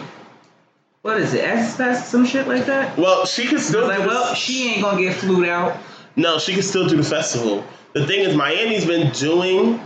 [1.02, 2.96] what is it, Access Fest, some shit like that?
[2.98, 5.76] Well, she can still Like, well, she ain't gonna get flued out.
[6.16, 7.64] no, she can still do the festival.
[7.92, 9.80] The thing is, Miami's been doing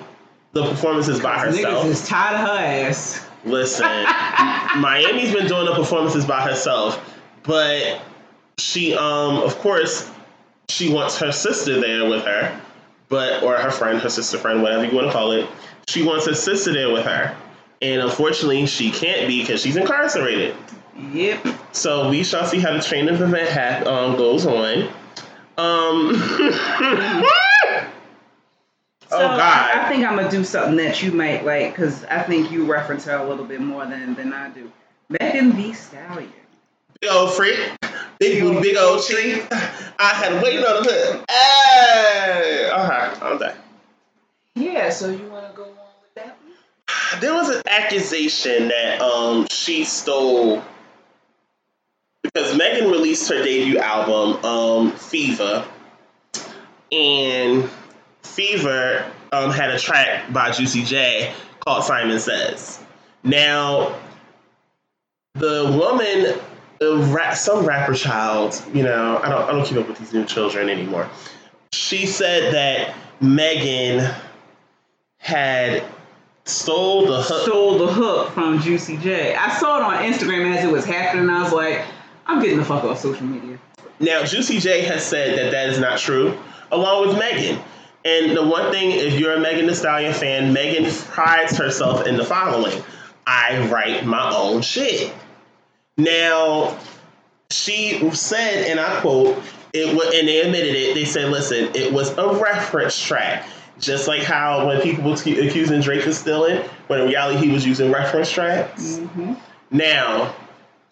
[0.52, 1.84] the performances by Niggas herself.
[1.86, 3.26] is tired of her ass.
[3.44, 3.86] Listen,
[4.78, 7.02] Miami's been doing the performances by herself,
[7.42, 8.00] but
[8.58, 10.10] she, um, of course,
[10.68, 12.60] she wants her sister there with her,
[13.08, 15.48] but or her friend, her sister friend, whatever you want to call it.
[15.90, 17.36] She wants her sister there with her,
[17.82, 20.54] and unfortunately, she can't be because she's incarcerated.
[21.12, 21.46] Yep.
[21.72, 24.88] So we shall see how the training event ha- um, goes on.
[25.58, 26.12] Um,
[29.10, 29.40] So oh God!
[29.40, 32.70] I, I think I'm gonna do something that you might like because I think you
[32.70, 34.70] reference her a little bit more than than I do.
[35.08, 36.32] Megan Thee Stallion.
[37.00, 37.58] Big old freak.
[38.20, 39.44] Big booty, big old cheek.
[39.50, 41.24] I had waiting on the hood.
[41.28, 42.70] Hey!
[42.72, 43.56] Alright, I'm done.
[44.54, 44.90] Yeah.
[44.90, 45.70] So you wanna go on
[46.00, 46.54] with that one?
[47.18, 50.62] There was an accusation that um she stole
[52.22, 55.66] because Megan released her debut album, um, Fever,
[56.92, 57.68] and
[58.22, 62.80] Fever um, had a track by Juicy J called Simon Says.
[63.22, 63.98] Now,
[65.34, 66.38] the woman,
[66.78, 70.24] the some rapper child, you know, I don't, I don't keep up with these new
[70.24, 71.08] children anymore.
[71.72, 74.12] She said that Megan
[75.18, 75.84] had
[76.44, 77.42] stole the hook.
[77.42, 79.34] Stole the hook from Juicy J.
[79.34, 81.24] I saw it on Instagram as it was happening.
[81.24, 81.84] and I was like,
[82.26, 83.58] I'm getting the fuck off social media.
[83.98, 86.38] Now, Juicy J has said that that is not true,
[86.70, 87.60] along with Megan.
[88.04, 92.16] And the one thing, if you're a Megan Thee Stallion fan, Megan prides herself in
[92.16, 92.82] the following:
[93.26, 95.12] I write my own shit.
[95.98, 96.78] Now,
[97.50, 99.42] she said, and I quote,
[99.74, 100.94] "It was," and they admitted it.
[100.94, 103.46] They said, "Listen, it was a reference track."
[103.80, 107.66] Just like how when people was accusing Drake of stealing, when in reality he was
[107.66, 108.98] using reference tracks.
[108.98, 109.34] Mm-hmm.
[109.70, 110.34] Now,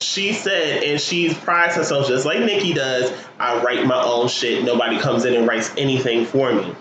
[0.00, 4.64] she said, and she prides herself just like Nicki does, I write my own shit.
[4.64, 6.74] Nobody comes in and writes anything for me.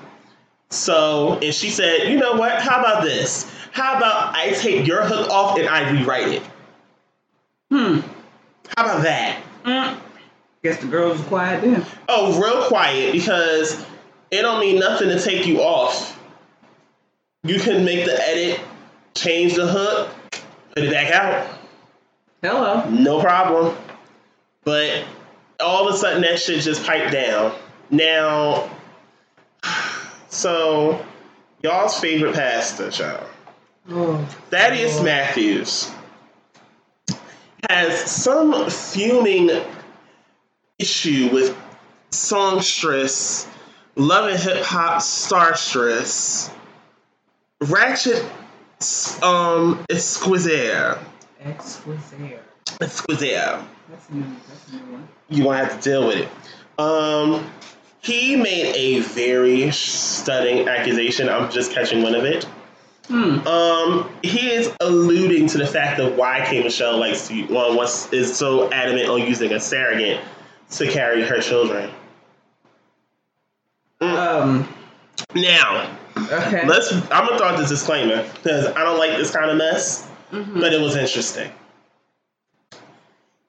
[0.70, 2.62] So, and she said, you know what?
[2.62, 3.52] How about this?
[3.72, 6.44] How about I take your hook off and I rewrite it?
[7.70, 8.00] Hmm.
[8.76, 9.42] How about that?
[9.64, 10.00] Mm.
[10.64, 11.86] Guess the girl was quiet then.
[12.10, 13.84] Oh, real quiet because
[14.32, 16.20] it don't mean nothing to take you off.
[17.44, 18.60] You can make the edit,
[19.16, 20.10] change the hook,
[20.74, 21.48] put it back out.
[22.42, 22.90] Hello.
[22.90, 23.76] No problem.
[24.64, 25.06] But
[25.60, 27.54] all of a sudden, that shit just piped down.
[27.90, 28.70] Now,
[30.30, 31.04] so
[31.64, 33.28] y'all's favorite pastor, child,
[33.90, 34.18] Oh.
[34.50, 35.04] Thaddeus Oh.
[35.04, 35.90] Matthews,
[37.70, 39.50] has some fuming
[40.78, 41.58] issue with
[42.12, 43.48] songstress,
[43.98, 46.52] love and hip hop starstress,
[47.62, 48.24] Ratchet
[49.24, 50.98] um Exquisite.
[51.42, 52.44] Exquisite.
[52.80, 53.60] Exquisite.
[53.90, 54.26] That's a new.
[54.48, 55.08] That's a new one.
[55.30, 56.30] you won't have to deal with it.
[56.80, 57.50] Um,
[58.02, 61.30] he made a very stunning accusation.
[61.30, 62.44] I'm just catching one of it.
[63.08, 63.48] Hmm.
[63.48, 68.12] Um, he is alluding to the fact of why K Michelle likes to well, wants
[68.12, 70.20] is so adamant on using a surrogate
[70.72, 71.90] to carry her children.
[74.02, 74.68] Um.
[75.34, 76.68] Now, Okay.
[76.68, 76.92] let's.
[76.92, 80.60] I'm gonna throw out this disclaimer because I don't like this kind of mess, Mhm.
[80.62, 81.52] but it was interesting.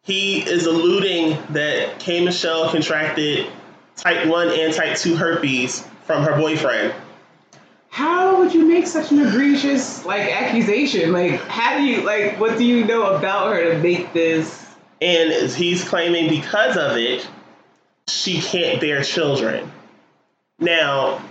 [0.03, 3.47] He is alluding that K Michelle contracted
[3.97, 6.95] type one and type two herpes from her boyfriend.
[7.91, 11.13] How would you make such an egregious like accusation?
[11.13, 12.39] Like, how do you like?
[12.41, 14.65] What do you know about her to make this?
[15.01, 17.27] And he's claiming because of it,
[18.09, 19.71] she can't bear children.
[20.59, 21.23] Now,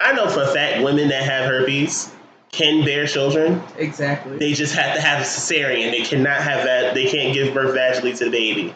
[0.00, 2.12] I know for a fact women that have herpes
[2.50, 3.62] can bear children.
[3.78, 4.38] Exactly.
[4.38, 5.90] They just have to have a cesarean.
[5.90, 6.94] They cannot have that.
[6.94, 8.74] They can't give birth vaginally to the baby.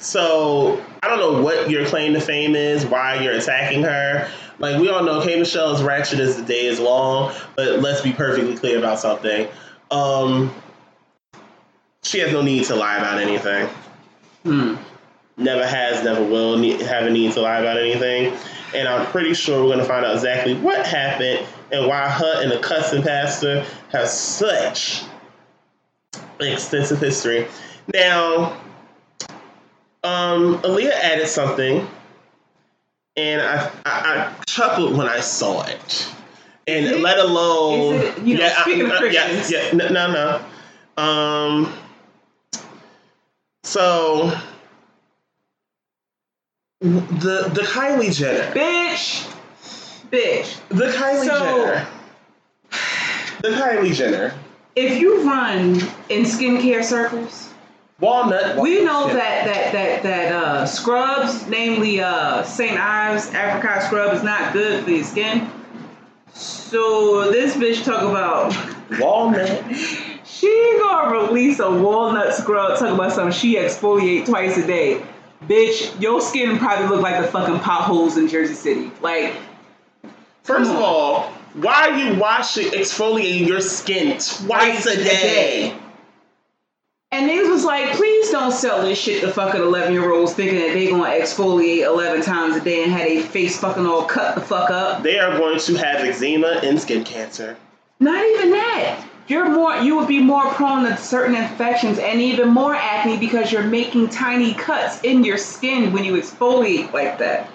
[0.00, 4.28] So I don't know what your claim to fame is, why you're attacking her.
[4.58, 7.32] Like we all know, K Michelle is ratchet as the day is long.
[7.56, 9.48] But let's be perfectly clear about something.
[9.90, 10.52] Um,
[12.02, 13.68] she has no need to lie about anything.
[14.42, 14.76] Hmm.
[15.36, 18.36] Never has, never will need, have a need to lie about anything.
[18.74, 22.42] And I'm pretty sure we're going to find out exactly what happened and why her
[22.42, 25.02] and the cussing pastor have such
[26.40, 27.46] extensive history.
[27.92, 28.60] Now,
[30.04, 31.86] um, Aaliyah added something,
[33.16, 33.90] and I, I,
[34.38, 36.08] I chuckled when I saw it.
[36.66, 39.88] And it- let alone, it- you know, yeah, speaking of I- yeah, Christians- yeah, no,
[39.88, 40.40] no,
[40.96, 41.02] no.
[41.02, 41.72] Um,
[43.64, 44.32] so
[46.84, 49.26] the the Kylie Jenner, Bitch.
[50.10, 50.58] Bitch.
[50.68, 51.86] the Kylie So- Jenner,
[53.40, 54.34] the Kylie Jenner,
[54.76, 55.76] If you run
[56.10, 57.52] in skincare circles,
[58.00, 58.58] walnut.
[58.58, 62.78] we know that that that that uh, scrubs, namely uh, St.
[62.78, 65.50] Ives apricot scrub, is not good for your skin.
[66.34, 68.54] So this bitch talk about
[69.00, 69.48] walnut.
[70.26, 72.78] she gonna release a walnut scrub.
[72.78, 75.02] Talk about something she exfoliate twice a day.
[75.48, 78.90] Bitch, your skin probably look like the fucking potholes in Jersey City.
[79.00, 79.34] Like,
[80.44, 85.74] First of all, why are you washing, exfoliating your skin twice a day?
[87.12, 90.58] And niggas was like, please don't sell this shit to fucking 11 year olds thinking
[90.58, 94.34] that they gonna exfoliate 11 times a day and have their face fucking all cut
[94.34, 95.02] the fuck up.
[95.02, 97.56] They are going to have eczema and skin cancer.
[98.00, 99.02] Not even that.
[99.26, 103.50] You're more, you would be more prone to certain infections and even more acne because
[103.50, 107.48] you're making tiny cuts in your skin when you exfoliate like that.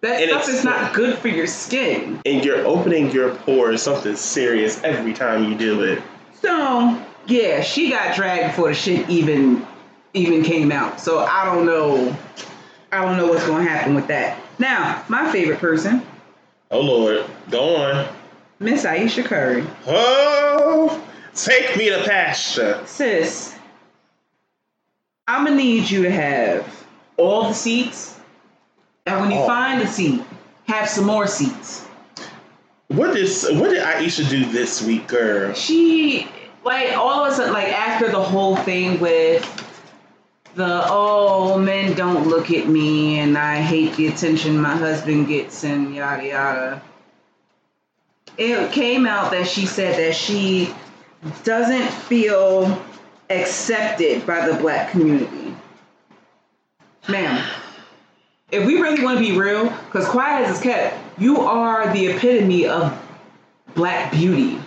[0.00, 2.20] That And stuff is not good for your skin.
[2.24, 6.02] And you're opening your pores something serious every time you do it.
[6.40, 9.66] So yeah, she got dragged before the shit even
[10.14, 11.00] even came out.
[11.00, 12.16] So I don't know.
[12.90, 14.38] I don't know what's gonna happen with that.
[14.58, 16.02] Now, my favorite person,
[16.72, 18.08] Oh Lord, go on.
[18.62, 19.66] Miss Ayesha Curry.
[19.86, 21.02] Oh,
[21.34, 22.80] take me to pasture.
[22.86, 23.54] Sis,
[25.26, 26.64] I'm gonna need you to have
[27.16, 28.16] all the seats,
[29.06, 29.46] and when you Oh.
[29.46, 30.22] find a seat,
[30.68, 31.84] have some more seats.
[32.88, 35.54] What did what did Ayesha do this week, girl?
[35.54, 36.28] She
[36.64, 39.42] like all of a sudden, like after the whole thing with
[40.54, 45.64] the oh men don't look at me and I hate the attention my husband gets
[45.64, 46.82] and yada yada.
[48.38, 50.74] It came out that she said that she
[51.44, 52.80] doesn't feel
[53.30, 55.54] accepted by the black community.
[57.08, 57.44] Ma'am,
[58.50, 62.06] if we really want to be real, because quiet as it's kept, you are the
[62.08, 62.96] epitome of
[63.74, 64.58] black beauty.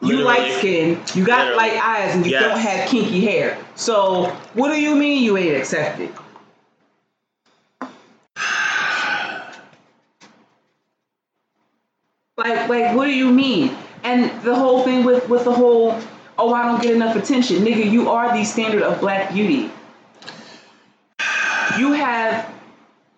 [0.00, 0.24] You Literally.
[0.24, 1.56] light skin, you got Literally.
[1.56, 2.42] light eyes, and you Yes.
[2.42, 3.56] don't have kinky hair.
[3.74, 6.10] So what do you mean you ain't accepted?
[12.36, 13.76] Like, like, what do you mean?
[14.02, 15.98] And the whole thing with with the whole,
[16.38, 17.90] oh, I don't get enough attention, nigga.
[17.90, 19.70] You are the standard of black beauty.
[21.78, 22.52] You have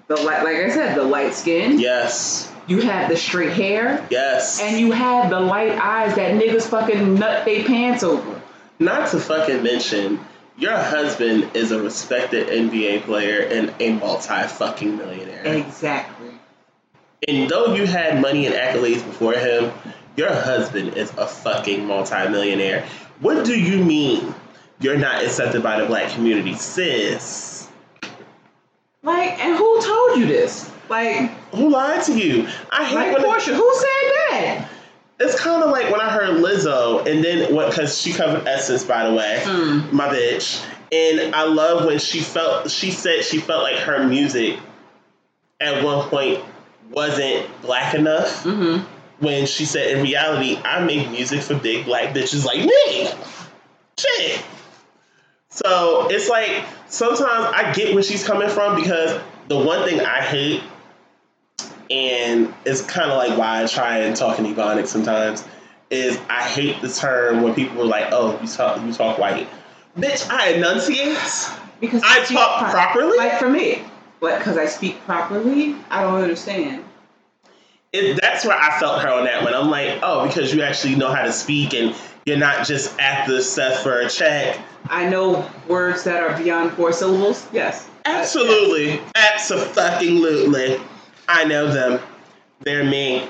[0.06, 1.78] the light, like I said, the light skin.
[1.78, 4.60] Yes, You have the straight hair, yes.
[4.60, 8.40] and you have the light eyes that niggas fucking nut they pants over.
[8.78, 10.20] Not to fucking mention,
[10.56, 15.44] your husband is a respected NBA player and a multi fucking millionaire.
[15.44, 16.30] Exactly.
[17.28, 19.72] And though you had money and accolades before him,
[20.16, 22.86] your husband is a fucking multi-millionaire.
[23.20, 24.34] What do you mean
[24.80, 27.68] you're not accepted by the black community, sis?
[29.02, 30.70] Like, and who told you this?
[30.88, 32.46] Like, Who lied to you?
[32.70, 34.68] I hate like when it- Portia, who said that?
[35.18, 37.70] it's kind of like when I heard Lizzo, and then what?
[37.70, 39.90] Because she covered Essence, by the way, Mm.
[39.92, 40.62] my bitch.
[40.92, 42.70] And I love when she felt.
[42.70, 44.58] She said she felt like her music
[45.60, 46.40] at one point
[46.90, 48.44] wasn't black enough.
[48.44, 48.84] Mm-hmm.
[49.24, 53.08] when she said, in reality, I make music for big black bitches like me.
[53.98, 54.44] Shit.
[55.48, 57.24] So it's like sometimes
[57.54, 59.18] I get where she's coming from because
[59.48, 60.62] the one thing I hate,
[61.90, 65.44] and it's kind of like why I try and talk in Ebonics sometimes,
[65.88, 69.48] is I hate the term when people are like, "Oh, you talk, you talk white."
[69.96, 71.16] Bitch, I enunciate
[71.80, 73.16] Because I talk pro- properly?
[73.16, 73.82] Like for me,
[74.20, 74.38] what?
[74.38, 75.76] Because I speak properly?
[75.90, 76.84] I don't understand.
[77.92, 79.54] it, that's where I felt her on that one.
[79.54, 81.94] I'm like, oh, because you actually know how to speak and
[82.26, 84.58] you're not just after stuff for a check.
[84.88, 87.46] I know words that are beyond four syllables.
[87.52, 87.88] Yes.
[88.04, 90.80] Uh, Absolutely, absolutely,
[91.28, 92.00] I know them.
[92.60, 93.28] They're me.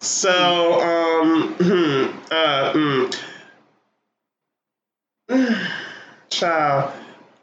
[0.00, 2.72] So, um, hmm, uh,
[5.28, 5.68] mm.
[6.30, 6.92] child,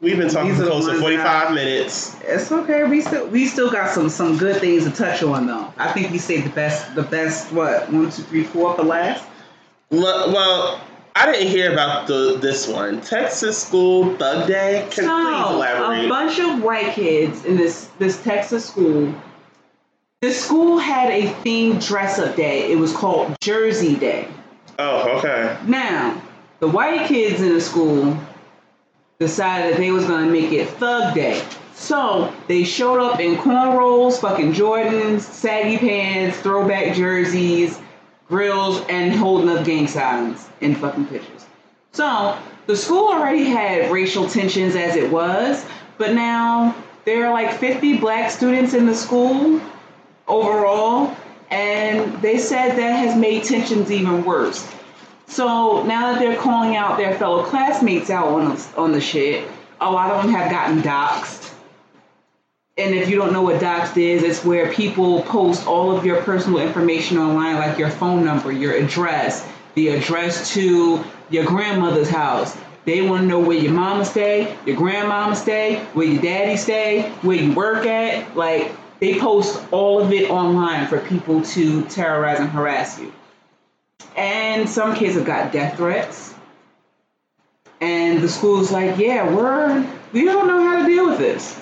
[0.00, 2.16] we've been talking These for close to 45 minutes.
[2.22, 2.84] It's okay.
[2.84, 5.72] We still we still got some some good things to touch on though.
[5.76, 9.24] I think we saved the best the best what one two three four for last.
[9.90, 10.80] Well, well,
[11.16, 13.00] I didn't hear about the this one.
[13.00, 14.86] Texas school bug day.
[14.90, 16.04] Can please elaborate?
[16.04, 19.14] a bunch of white kids in this this Texas school.
[20.20, 22.72] The school had a themed dress up day.
[22.72, 24.26] It was called Jersey Day.
[24.80, 25.56] oh, okay.
[25.64, 26.20] Now,
[26.58, 28.18] the white kids in the school
[29.20, 31.42] decided that they was gonna make it Thug Day.
[31.74, 37.80] So they showed up in cornrows, fucking Jordans, saggy pants, throwback jerseys,
[38.28, 41.46] grills, and holding up gang signs in fucking pictures.
[41.90, 45.66] So the school already had racial tensions as it was,
[45.96, 49.60] but now there are like 50 black students in the school
[50.28, 51.16] overall,
[51.50, 54.72] and they said that has made tensions even worse.
[55.28, 59.48] So now that they're calling out their fellow classmates out on the, on the shit,
[59.80, 61.52] a lot of them have gotten doxxed.
[62.78, 66.22] And if you don't know what doxed is, it's where people post all of your
[66.22, 72.56] personal information online, like your phone number, your address, the address to your grandmother's house.
[72.86, 77.10] They want to know where your mama stay, your grandmama stay, where your daddy stay,
[77.20, 78.34] where you work at.
[78.34, 83.12] Like they post all of it online for people to terrorize and harass you.
[84.16, 86.34] And some kids have got death threats.
[87.80, 91.60] And the school's like, yeah, we're we don't know how to deal with this.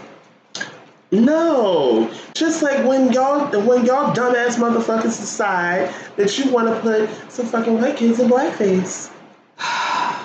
[1.13, 7.09] No, just like when y'all when y'all dumbass motherfuckers decide that you want to put
[7.31, 9.11] some fucking white kids in blackface.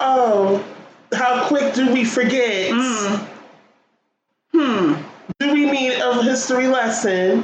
[0.00, 0.64] Oh,
[1.12, 2.70] how quick do we forget?
[4.52, 4.94] Hmm.
[5.40, 7.42] Do we need a history lesson?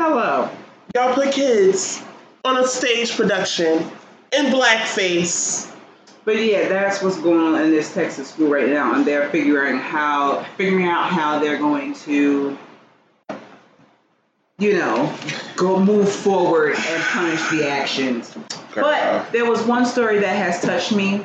[0.00, 0.50] Hello.
[0.94, 2.02] Y'all put kids
[2.44, 3.78] on a stage production
[4.32, 5.72] in blackface.
[6.24, 9.78] But yeah, that's what's going on in this Texas school right now, and they're figuring
[9.78, 12.58] how figuring out how they're going to,
[14.58, 15.14] you know,
[15.56, 18.36] go move forward and punish the actions.
[18.74, 21.24] But there was one story that has touched me.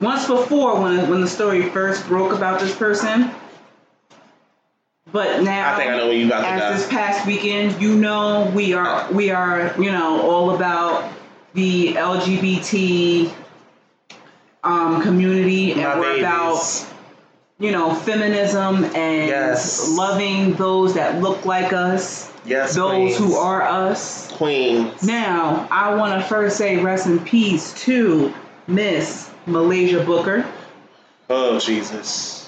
[0.00, 3.30] Once before, when when the story first broke about this person,
[5.12, 6.72] but now I think I know where you about to as go.
[6.74, 11.12] this past weekend, you know, we are we are you know all about
[11.54, 13.32] the LGBT
[14.64, 16.22] um, community, and we're babies.
[16.22, 16.86] about
[17.58, 19.88] you know feminism and Yes.
[19.96, 23.16] loving those that look like us, yes, those queens.
[23.18, 24.30] who are us.
[24.32, 25.02] queens.
[25.02, 28.34] Now, I want to first say rest in peace to
[28.66, 30.44] Miss Muhlaysia Booker.
[31.30, 32.45] Oh Jesus.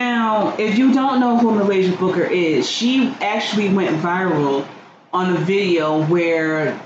[0.00, 4.66] Now, if you don't know who Muhlaysia Booker is, she actually went viral
[5.12, 6.78] on a video where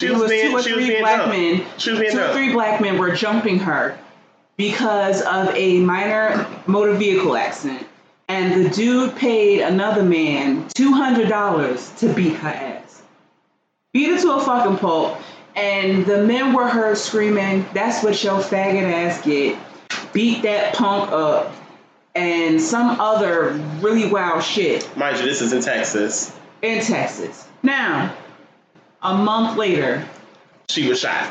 [0.00, 1.30] She was was being- two or three black dumb.
[1.30, 1.62] men.
[1.78, 3.96] She was being two or three black men were jumping her
[4.56, 7.86] because of a minor motor vehicle accident,
[8.28, 13.02] and the dude paid another man two hundred dollars to beat her ass,
[13.92, 15.16] beat her to a fucking pulp,
[15.54, 19.56] and the men were heard screaming, "That's what your faggot ass get."
[20.12, 21.52] Beat that punk up,
[22.14, 23.50] and some other
[23.80, 26.32] really wild shit Mind you, this is in Texas.
[26.62, 27.46] in Texas.
[27.62, 28.14] Now,
[29.02, 30.04] a month later,
[30.68, 31.28] She was shot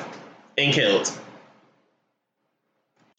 [0.58, 1.12] and killed.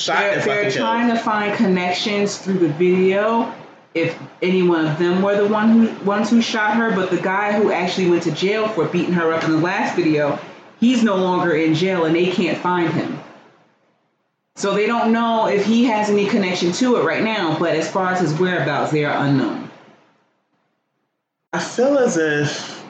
[0.01, 1.19] Shot they're, they're trying killed.
[1.19, 3.53] to find connections through the video
[3.95, 7.21] if any one of them were the one who ones who shot her but the
[7.21, 10.39] guy who actually went to jail for beating her up in the last video
[10.79, 13.19] he's no longer in jail and they can't find him
[14.57, 17.91] so they don't know if he has any connection to it right now but as
[17.91, 19.71] far as his whereabouts they are unknown
[21.53, 22.85] I feel as if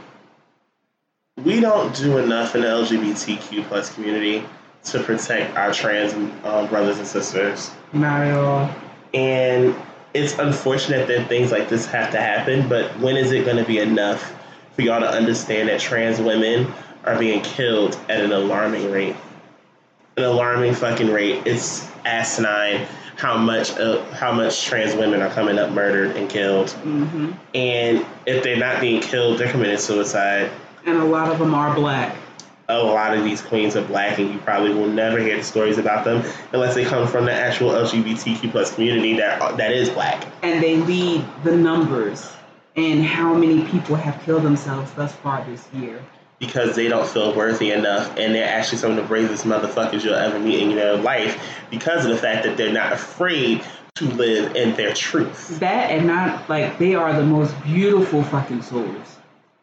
[1.38, 4.44] we don't do enough in the LGBTQ plus community
[4.84, 6.12] to protect our trans
[6.44, 7.70] um, brothers and sisters.
[7.92, 8.74] not at all
[9.14, 9.74] And
[10.12, 13.64] it's unfortunate that things like this have to happen, but when is it going to
[13.64, 14.34] be enough
[14.74, 16.72] for y'all to understand that trans women
[17.04, 19.16] are being killed at an alarming rate.
[20.21, 21.47] An alarming fucking rate.
[21.47, 26.66] It's asinine how much uh, how much trans women are coming up murdered and killed.
[26.68, 27.33] Mm-hmm.
[27.55, 30.51] And if they're not being killed, they're committing suicide.
[30.85, 32.14] And a lot of them are black.
[32.68, 35.79] A lot of these queens are black, and you probably will never hear the stories
[35.79, 40.27] about them unless they come from the actual LGBTQ plus community that that is black.
[40.43, 42.31] And they lead the numbers
[42.77, 46.05] and how many people have killed themselves thus far this year.
[46.41, 50.14] Because they don't feel worthy enough, and they're actually some of the bravest motherfuckers you'll
[50.14, 53.62] ever meet in your life because of the fact that they're not afraid
[53.97, 55.61] to live in their truth.
[55.61, 59.18] That and not like they are the most beautiful fucking souls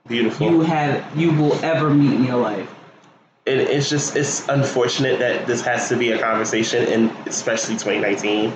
[0.07, 0.51] Beautiful.
[0.51, 2.69] you have you will ever meet in your life.
[3.47, 8.53] and it's just it's unfortunate that this has to be a conversation and especially 2019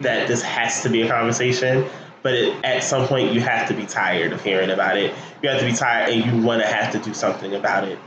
[0.00, 1.84] that this has to be a conversation
[2.24, 5.48] but it, at some point you have to be tired of hearing about it you
[5.48, 7.98] have to be tired and you want to have to do something about it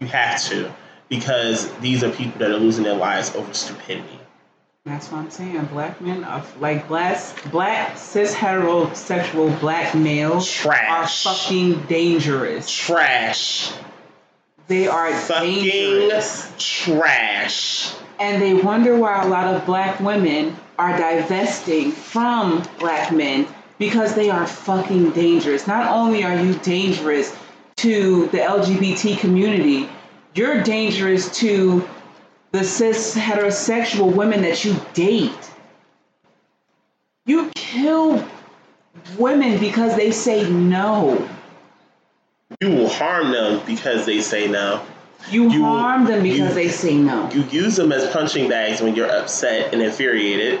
[0.00, 0.70] you have to
[1.08, 4.18] because these are people that are losing their lives over stupidity
[4.84, 5.64] That's what I'm saying.
[5.66, 7.16] Black men are like black
[7.50, 11.24] black cis heterosexual black males Trash.
[11.26, 12.68] are fucking dangerous.
[12.70, 13.72] trash
[14.68, 16.52] They are fucking dangerous.
[16.58, 23.46] trash And they wonder why a lot of black women are divesting from black men
[23.78, 25.66] because they are fucking dangerous.
[25.66, 27.36] Not only are you dangerous
[27.76, 29.88] to the LGBT community,
[30.34, 31.88] you're dangerous to
[32.52, 35.50] the cis heterosexual women that you date.
[37.26, 38.24] You kill
[39.18, 41.28] women because they say no.
[42.60, 44.84] you will harm them because they say no
[45.30, 47.30] You, You- harm them because you- they say no.
[47.32, 50.60] you use them as punching bags when you're upset and infuriated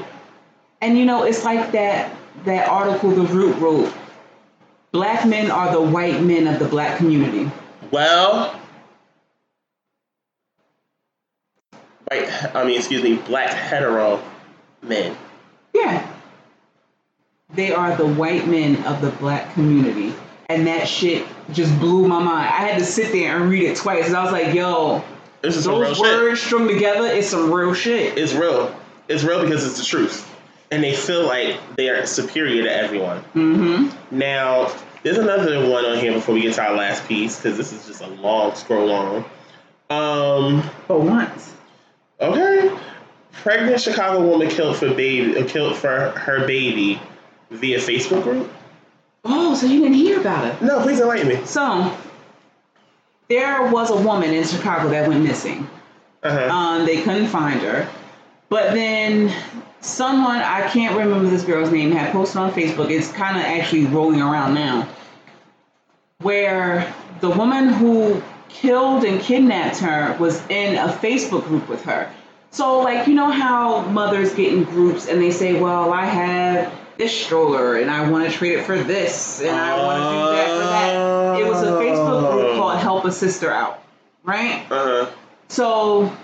[0.80, 2.10] And you know, it's like that
[2.44, 3.92] that article the Root wrote.
[4.92, 7.50] Black men are the white men of the black community.
[7.90, 8.54] Well,
[12.08, 14.22] white, I mean, excuse me, black hetero
[14.82, 15.16] men.
[15.72, 16.06] Yeah.
[17.54, 20.14] They are the white men of the black community.
[20.48, 22.46] And that shit just blew my mind.
[22.48, 24.08] I had to sit there and read it twice.
[24.08, 25.02] And I was like, yo,
[25.42, 26.02] This is those shit.
[26.04, 28.18] words strung together is some real shit.
[28.18, 28.74] It's real.
[29.08, 30.30] It's real because it's the truth.
[30.70, 33.22] And they feel like they are superior to everyone.
[33.34, 34.18] Mm-hmm.
[34.18, 37.72] Now, there's another one on here before we get to our last piece because this
[37.72, 39.24] is just a long scroll on.
[39.90, 41.54] Um, For once.
[42.20, 42.74] okay.
[43.32, 47.00] Pregnant Chicago woman killed for baby, killed for her baby
[47.50, 48.50] via Facebook group.
[49.24, 50.62] Oh, so you didn't hear about it.
[50.62, 51.44] No, please enlighten me.
[51.46, 51.96] So
[53.28, 55.68] there was a woman in Chicago that went missing.
[56.22, 56.54] Uh-huh.
[56.54, 57.88] Um, they couldn't find her.
[58.48, 59.34] But then
[59.80, 62.90] someone, I can't remember this girl's name, had posted on Facebook.
[62.90, 64.88] It's kind of actually rolling around now.
[66.18, 72.12] Where the woman who killed and kidnapped her was in a Facebook group with her.
[72.50, 76.72] So, like, you know how mothers get in groups and they say, Well, I have
[76.96, 80.36] this stroller and I want to trade it for this and I want to do
[80.36, 81.40] that for that.
[81.40, 83.82] It was a Facebook group called Help a Sister Out,
[84.22, 84.64] right?
[84.70, 85.10] uh-huh.
[85.48, 86.14] So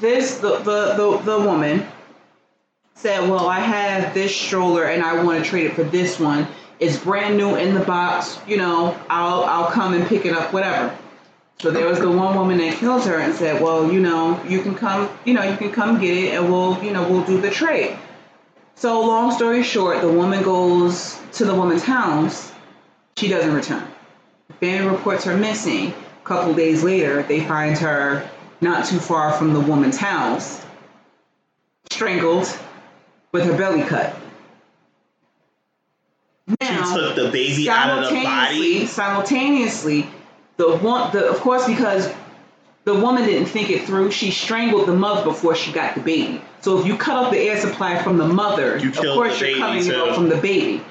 [0.00, 1.86] this the, the the the woman
[2.94, 6.46] said, "Well, I have this stroller and I want to trade it for this one.
[6.80, 8.38] It's brand new in the box.
[8.46, 10.96] You know, I'll I'll come and pick it up, whatever."
[11.58, 14.62] So there was the one woman that killed her and said, "Well, you know, you
[14.62, 17.40] can come, you know, you can come get it and we'll, you know, we'll do
[17.40, 17.96] the trade."
[18.74, 22.52] So long story short, the woman goes to the woman's house.
[23.16, 23.86] She doesn't return.
[24.48, 25.88] The family reports her missing.
[25.92, 28.28] A couple days later, they find her
[28.60, 30.64] not too far from the woman's house,
[31.90, 32.46] strangled
[33.32, 34.14] with her belly cut.
[36.48, 38.86] She Now, took the baby out of the simultaneously- body.
[38.86, 40.10] Simultaneously,
[40.56, 42.08] the one, the of course, because
[42.84, 46.42] the woman didn't think it through, she strangled the mother before she got the baby.
[46.60, 49.58] So if you cut off the air supply from the mother, You of course you're
[49.58, 50.82] cutting it off from the baby.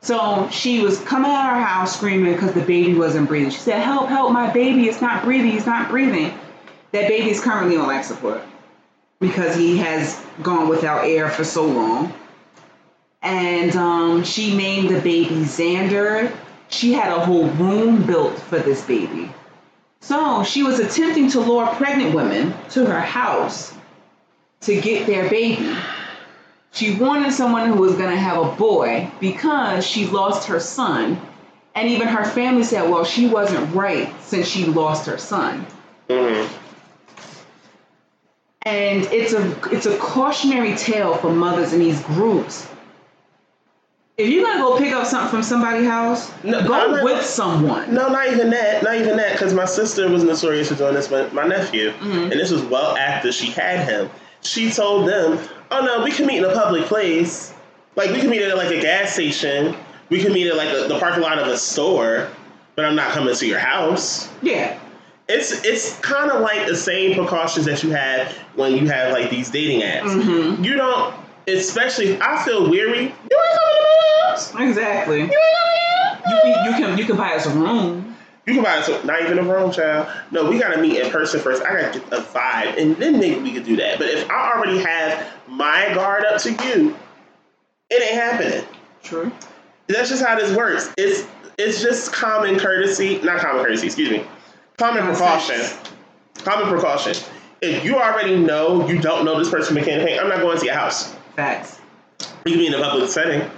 [0.00, 3.50] So she was coming out of her house screaming because the baby wasn't breathing.
[3.50, 4.08] She said, "Help!
[4.08, 4.32] Help!
[4.32, 5.50] My baby is not breathing.
[5.50, 6.32] He's not breathing."
[6.92, 8.40] That baby is currently on life support
[9.20, 12.12] because he has gone without air for so long.
[13.22, 16.32] And um, she named the baby Xander.
[16.68, 19.30] She had a whole room built for this baby.
[20.06, 23.74] So she was attempting to lure pregnant women to her house
[24.60, 25.76] to get their baby.
[26.70, 31.20] She wanted someone who was going to have a boy because she lost her son.
[31.74, 35.66] And even her family said, well, she wasn't right since she lost her son.
[36.08, 36.48] Mhm.
[38.62, 42.68] And it's a it's a cautionary tale for mothers in these groups
[44.18, 47.92] If you're gonna go pick up something from somebody's house, No, go not- with someone.
[47.92, 48.82] No, not even that.
[48.82, 49.32] Not even that.
[49.32, 52.30] Because my sister was notorious for doing this but my nephew, Mhm.
[52.30, 54.08] and this was well after she had him.
[54.40, 55.38] She told them,
[55.70, 57.52] "Oh no, we can meet in a public place.
[57.94, 59.76] Like we can meet at like a gas station.
[60.08, 62.28] We can meet at like a, the parking lot of a store,
[62.74, 64.78] but I'm not coming to your house." Yeah.
[65.28, 69.28] It's it's kind of like the same precautions that you have when you have like
[69.28, 70.10] these dating apps.
[70.22, 71.12] hmm You don't,
[71.48, 72.20] especially.
[72.20, 73.02] I feel weary.
[73.02, 74.54] You ain't coming to my house.
[74.58, 75.18] Exactly.
[75.20, 78.14] You ain't coming You, can- you can you can buy us a room.
[78.46, 80.06] You can buy it, not even a room, child.
[80.30, 81.64] No, we gotta meet in person first.
[81.64, 83.98] I gotta get a vibe, and then maybe we could do that.
[83.98, 86.94] But if I already have my guard up to you,
[87.90, 88.64] it ain't happening.
[89.02, 89.32] True.
[89.88, 90.92] That's just how this works.
[90.96, 91.26] It's
[91.58, 93.86] it's just common courtesy, not common courtesy.
[93.86, 94.24] Excuse me,
[94.76, 95.56] common Common precaution.
[95.56, 95.78] sense.
[96.44, 97.14] Common precaution.
[97.62, 100.74] If you already know you don't know this person from I'm not going to your
[100.74, 101.15] house.
[101.36, 101.80] Facts.
[102.44, 103.48] We can meet in a public setting,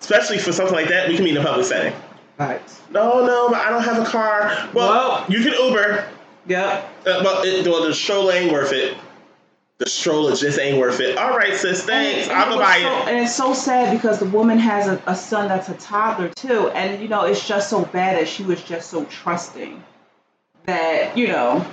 [0.00, 1.08] especially for something like that.
[1.08, 1.92] We can meet in a public setting.
[2.36, 2.80] Facts.
[2.90, 4.52] No, no, but I don't have a car.
[4.72, 6.06] Well, Well- you can Uber.
[6.46, 6.88] Yep.
[7.06, 8.96] Uh, but it, well, the stroller ain't worth it.
[9.78, 11.18] The stroller just ain't worth it.
[11.18, 12.28] All right, sis, thanks.
[12.28, 13.08] And- and I'll it go was buy so- it.
[13.14, 16.68] And it's so sad because the woman has a, a son that's a toddler too,
[16.70, 19.82] and you know it's just so bad that she was just so trusting
[20.66, 21.66] that you know,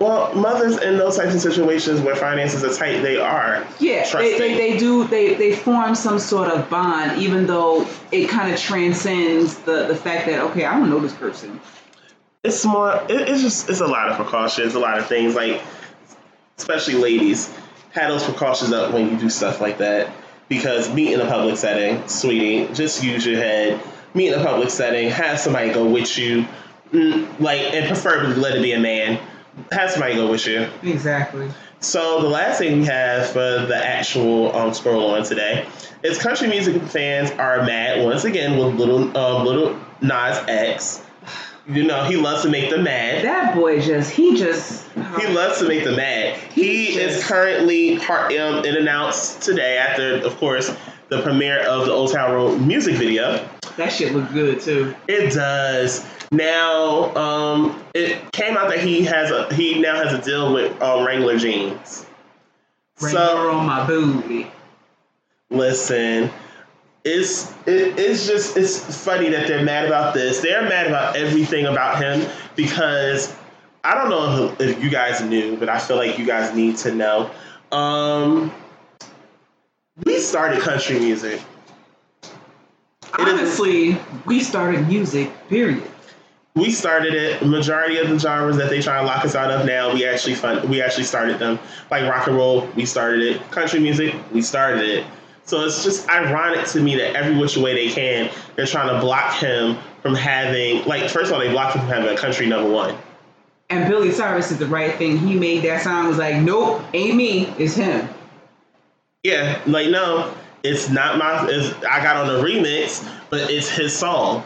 [0.00, 3.66] Well, mothers in those types of situations where finances are tight, they are.
[3.80, 8.30] yeah, they, they, they do they they form some sort of bond, even though it
[8.30, 11.60] kind of transcends the the fact that okay, I don't know this person.
[12.42, 12.94] It's more.
[13.10, 13.68] It, it's just.
[13.68, 14.74] It's a lot of precautions.
[14.74, 15.60] A lot of things like,
[16.56, 17.54] especially ladies,
[17.90, 20.10] have those precautions up when you do stuff like that.
[20.48, 23.80] Because meet in a public setting, sweetie, just use your head.
[24.14, 25.10] Meet in a public setting.
[25.10, 26.46] Have somebody go with you.
[26.90, 29.20] Mm, like, and preferably let it be a man.
[29.72, 30.68] Have somebody go with you.
[30.82, 31.48] Exactly.
[31.80, 35.66] So the last thing we have for the actual um, scroll on today
[36.02, 41.02] is country music fans are mad once again with little um, Lil Nas X.
[41.66, 43.24] You know he loves to make them mad.
[43.24, 44.84] That boy just he just
[45.18, 46.36] He loves to make them mad.
[46.52, 50.74] He He is currently part um, it announced today after, of course,
[51.10, 53.46] the premiere of the Old Town Road music video.
[53.76, 54.94] that shit looked good too.
[55.08, 56.06] It does.
[56.32, 60.80] Now, um, it came out that he has a he now has a deal with
[60.80, 62.06] um, Wrangler jeans.
[63.00, 64.46] Wrangler on my booty.
[65.50, 66.30] Listen,
[67.04, 70.40] it's it, it's just it's funny that they're mad about this.
[70.40, 73.34] They're mad about everything about him because
[73.82, 76.76] I don't know if, if you guys knew, but I feel like you guys need
[76.78, 77.30] to know.
[77.72, 78.52] Um,
[80.04, 81.40] we started country music.
[82.22, 82.28] It
[83.28, 85.30] is- Honestly, we started music.
[85.48, 85.82] Period.
[86.56, 87.42] we started it.
[87.46, 90.34] Majority of the genres that they try to lock us out of now, we actually
[90.34, 90.68] fun.
[90.68, 91.58] We actually started them.
[91.90, 93.50] Like rock and roll, we started it.
[93.50, 95.04] Country music, we started it.
[95.44, 99.00] So it's just ironic to me that every which way they can, they're trying to
[99.00, 100.84] block him from having.
[100.84, 102.96] Like first of all, they blocked him from having a country number one.
[103.70, 105.18] And Billy Cyrus did the right thing.
[105.18, 106.08] He made that song.
[106.08, 107.46] Was like, nope, ain't me.
[107.58, 108.08] It's him.
[109.22, 111.46] Yeah, like no, it's not my.
[111.48, 114.44] It's, I got on the remix, but it's his song.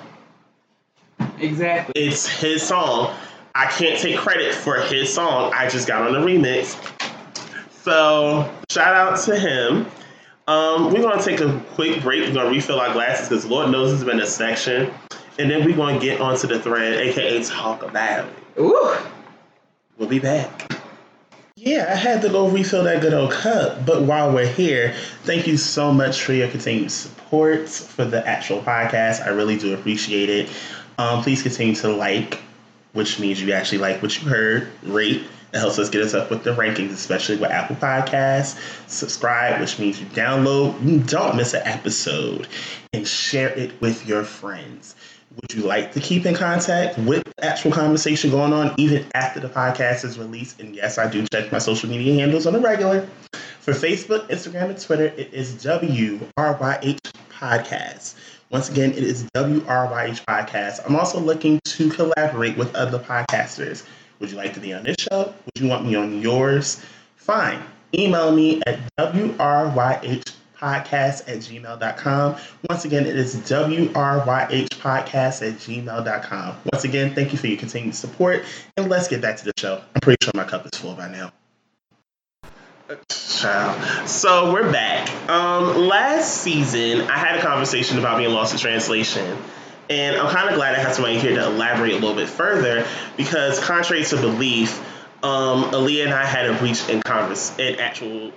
[1.39, 1.93] Exactly.
[1.95, 3.15] It's his song.
[3.55, 5.53] I can't take credit for his song.
[5.55, 6.77] I just got on the remix.
[7.83, 9.87] So shout out to him.
[10.49, 12.27] Um, we're gonna take a quick break.
[12.27, 14.93] We're gonna refill our glasses because Lord knows it's been a section,
[15.39, 18.61] and then we're gonna get onto the thread, aka talk about it.
[18.61, 18.97] Ooh.
[19.99, 20.74] We'll be back.
[21.65, 23.87] Yeah, I had to go refill that good old cup.
[23.87, 24.93] But while we're here,
[25.23, 29.25] thank you so much for your continued support for the actual podcast.
[29.25, 30.51] I really do appreciate it.
[30.99, 32.39] Um, please continue to like,
[32.93, 35.23] which means you actually like what you heard, rate.
[35.55, 38.61] It helps us get us up with the rankings, especially with Apple Podcasts.
[38.87, 42.47] Subscribe, which means you download, you don't miss an episode,
[42.93, 44.95] and share it with your friends.
[45.41, 49.41] Would you like to keep in contact with the actual conversation going on even after
[49.41, 50.61] the podcast is released?
[50.61, 53.09] And yes, I do check my social media handles on a regular.
[53.61, 57.01] For Facebook, Instagram, and Twitter, it is WRYH
[57.33, 58.15] Podcast.
[58.51, 60.87] Once again, it is WRYH Podcast.
[60.87, 63.85] I'm also looking to collaborate with other podcasters.
[64.21, 65.35] Would you like to be on this show?
[65.47, 66.81] Would you want me on yours?
[67.17, 67.61] Fine.
[67.93, 70.33] Email me at WRYH
[70.65, 72.37] podcast at gmail.com.
[72.71, 76.57] Once again, it is WRYH podcast at gmail.com.
[76.73, 78.45] Once again, thank you for your continued support,
[78.77, 79.83] and let's get back to the show.
[79.95, 81.33] I'm pretty sure my cup is full by now.
[83.09, 84.09] Child.
[84.09, 85.11] So we're back.
[85.29, 89.37] Um, last season, I had a conversation about being lost in translation.
[89.91, 92.87] And I'm kind of glad I have somebody here to elaborate a little bit further
[93.19, 94.81] because, contrary to belief,
[95.23, 98.33] um, Aaliyah and I had a breach in converse in actual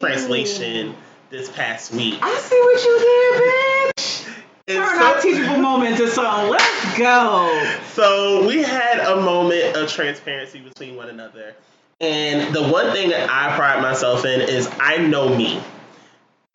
[0.00, 0.94] translation
[1.30, 2.18] this past week.
[2.22, 4.30] I see what you did, bitch.
[4.66, 6.50] And Turn so- our teachable moment into something.
[6.50, 7.78] Let's go.
[7.94, 11.54] So we had a moment of transparency between one another.
[12.00, 15.60] And the one thing that I pride myself in is I know me.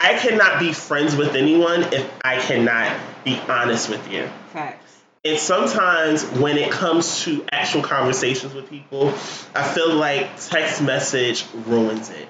[0.02, 4.28] I cannot be friends with anyone if I cannot be honest with you.
[4.54, 4.98] Facts.
[5.24, 9.10] And sometimes when it comes to actual conversations with people,
[9.56, 12.28] I feel like text message ruins it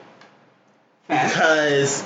[1.07, 1.33] Facts.
[1.33, 2.03] because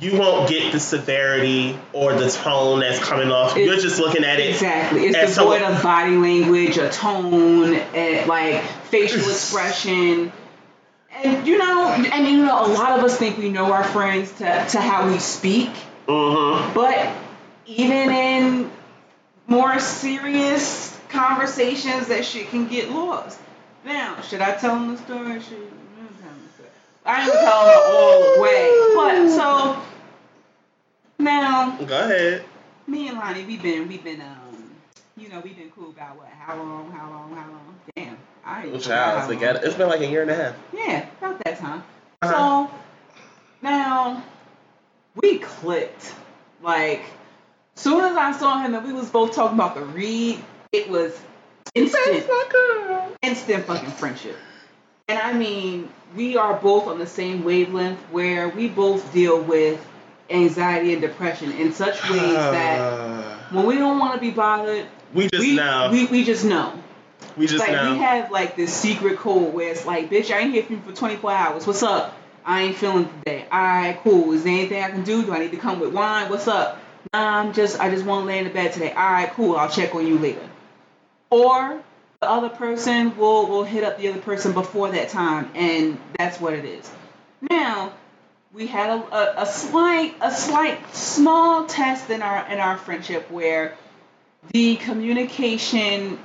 [0.00, 3.56] you won't get the severity or the tone that's coming off.
[3.56, 4.50] It- You're just looking at it.
[4.50, 5.06] Exactly.
[5.06, 10.32] It's And so- devoid of body language, a tone, and like facial expression.
[11.14, 14.30] And you know, and you know, a lot of us think we know our friends
[14.32, 15.70] to, to how we speak,
[16.06, 16.74] Mm-hmm.
[16.74, 17.10] but
[17.66, 18.70] even in
[19.48, 23.38] more serious conversations, that shit can get lost.
[23.84, 25.40] Now, should I tell them the story?
[25.40, 26.48] Should I don't tell them
[27.06, 27.16] the story?
[27.16, 29.82] I ain't gonna tell them all the way, but so
[31.18, 32.44] now Go ahead.
[32.86, 34.70] me and Lonnie, we've been, we've been, um,
[35.16, 36.28] you know, we've been cool about what?
[36.28, 36.90] How long?
[36.92, 37.34] How long?
[37.34, 37.74] How long?
[37.94, 39.28] Damn, I child, long.
[39.28, 39.60] together.
[39.64, 40.54] It's been like a year and a half.
[40.72, 41.82] Yeah, about that time.
[42.22, 42.32] Uh-huh.
[42.68, 42.70] So
[43.62, 44.22] now
[45.14, 46.14] we clicked.
[46.62, 47.02] Like,
[47.74, 50.42] soon as I saw him and we was both talking about the read,
[50.72, 51.18] it was
[51.74, 52.26] instant,
[53.22, 54.36] instant fucking friendship.
[55.08, 59.86] And I mean, we are both on the same wavelength where we both deal with
[60.30, 65.28] anxiety and depression in such ways that when we don't want to be bothered, we
[65.28, 65.90] just we, know.
[65.92, 66.72] we we just know.
[67.36, 67.92] we just like know.
[67.92, 70.80] we have like this secret code where it's like, bitch, I ain't here for you
[70.80, 71.66] for 24 hours.
[71.66, 72.16] What's up?
[72.44, 73.44] I ain't feeling today.
[73.52, 74.32] Alright, cool.
[74.32, 75.24] Is there anything I can do?
[75.24, 76.30] Do I need to come with wine?
[76.30, 76.80] What's up?
[77.12, 78.90] Nah, I'm just I just want to lay in the bed today.
[78.90, 79.56] Alright, cool.
[79.56, 80.48] I'll check on you later.
[81.30, 81.82] Or
[82.20, 86.40] the other person will will hit up the other person before that time, and that's
[86.40, 86.90] what it is.
[87.40, 87.92] Now
[88.52, 93.30] we had a, a, a slight a slight small test in our in our friendship
[93.30, 93.76] where
[94.52, 96.18] the communication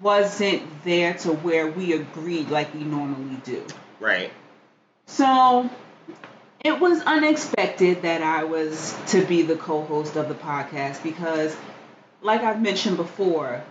[0.00, 3.64] wasn't there to where we agreed like we normally do.
[4.00, 4.30] right.
[5.06, 5.70] So
[6.62, 11.54] it was unexpected that I was to be the co-host of the podcast because
[12.22, 13.62] like I've mentioned before,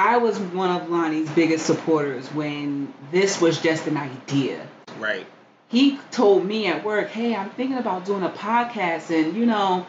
[0.00, 4.66] I was one of Lonnie's biggest supporters when this was just an idea
[4.98, 5.26] Right.
[5.68, 9.86] he told me at work, "Hey, I'm thinking about doing a podcast, and you know,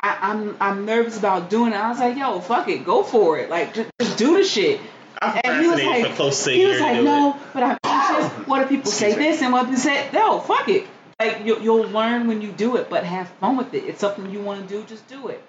[0.00, 3.38] I, I'm I'm nervous about doing it." I was like, "Yo, fuck it, go for
[3.38, 3.50] it.
[3.50, 4.80] Like, just, just do the shit."
[5.20, 7.36] I've And he was like, for close to he was like, "No, it.
[7.54, 8.48] but I'm anxious.
[8.48, 9.22] What if people say me.
[9.22, 10.40] this and what if people say no?
[10.40, 10.88] Fuck it.
[11.20, 13.84] Like, you, you'll learn when you do it, but have fun with it.
[13.84, 15.40] It's something you want to do, just do it."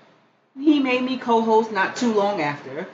[0.56, 2.88] He made me co-host not too long after,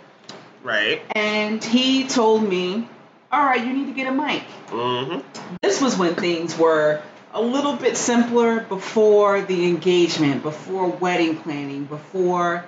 [0.64, 1.02] Right.
[1.12, 2.88] and he told me,
[3.32, 5.20] "All right, you need to get a mic." Mm-hmm.
[5.62, 7.02] this was when things were
[7.34, 12.66] a little bit simpler before the engagement, before wedding planning, before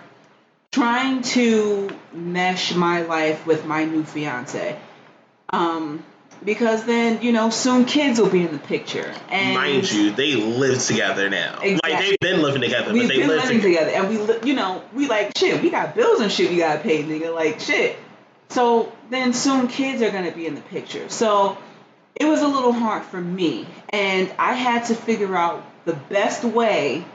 [0.72, 4.80] trying to mesh my life with my new fiance.
[5.50, 6.04] Um,
[6.44, 9.14] because then, you know, soon kids will be in the picture.
[9.30, 11.60] And Mind you, they live together now.
[11.62, 11.92] Exactly.
[11.92, 13.92] Like they've been living together, we've but they been live living together.
[13.92, 15.62] together, and we, li- you know, we like shit.
[15.62, 17.34] We got bills and shit we gotta pay, nigga.
[17.34, 17.98] Like shit.
[18.50, 21.08] So then soon kids are gonna be in the picture.
[21.10, 21.58] So
[22.16, 26.44] it was a little hard for me, and I had to figure out the best
[26.44, 27.06] way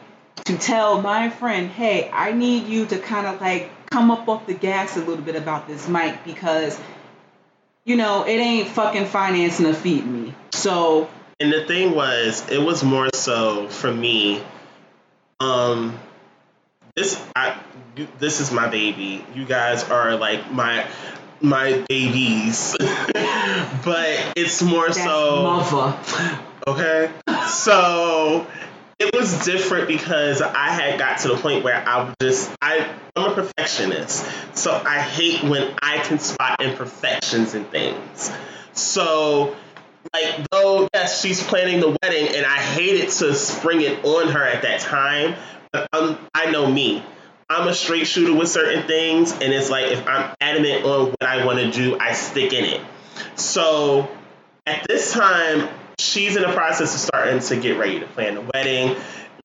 [0.44, 4.46] to tell my friend, hey, I need you to kind of like come up off
[4.46, 6.78] the gas a little bit about this mic because,
[7.86, 10.34] you know, it ain't fucking financing or feed me.
[10.52, 11.08] So
[11.40, 14.42] And the thing was, it was more so for me.
[15.40, 15.98] Um,
[16.94, 17.58] this I
[18.18, 19.24] this is my baby.
[19.34, 20.86] You guys are like my
[21.40, 25.98] my babies, but it's more that's so mother.
[26.66, 27.10] okay.
[27.48, 28.46] So
[28.98, 33.32] it was different because I had got to the point where I just I I'm
[33.32, 34.24] a perfectionist,
[34.56, 38.32] so I hate when I can spot imperfections in things.
[38.72, 39.56] So
[40.12, 44.42] like though yes she's planning the wedding and i hated to spring it on her
[44.42, 45.34] at that time
[45.72, 47.02] but um, i know me.
[47.48, 51.22] I'm a straight shooter with certain things and it's like if i'm adamant on what
[51.22, 52.80] i want to do i stick in it.
[53.36, 54.08] So
[54.66, 55.68] at this time
[55.98, 58.96] she's in the process of starting to get ready to plan the wedding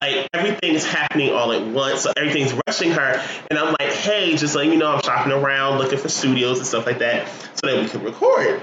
[0.01, 4.35] like everything is happening all at once so everything's rushing her and i'm like hey
[4.35, 7.67] just letting you know i'm shopping around looking for studios and stuff like that so
[7.67, 8.61] that we can record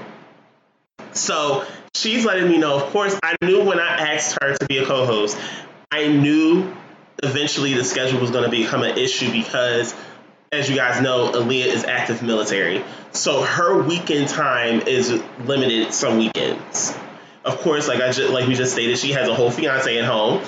[1.13, 1.65] so
[1.95, 2.77] she's letting me know.
[2.77, 5.39] Of course, I knew when I asked her to be a co-host,
[5.91, 6.75] I knew
[7.23, 9.95] eventually the schedule was going to become an issue because,
[10.53, 16.19] as you guys know, Aaliyah is active military, so her weekend time is limited some
[16.19, 16.97] weekends.
[17.49, 20.05] Of course, like I just like we just stated, she has a whole fiance at
[20.05, 20.43] home.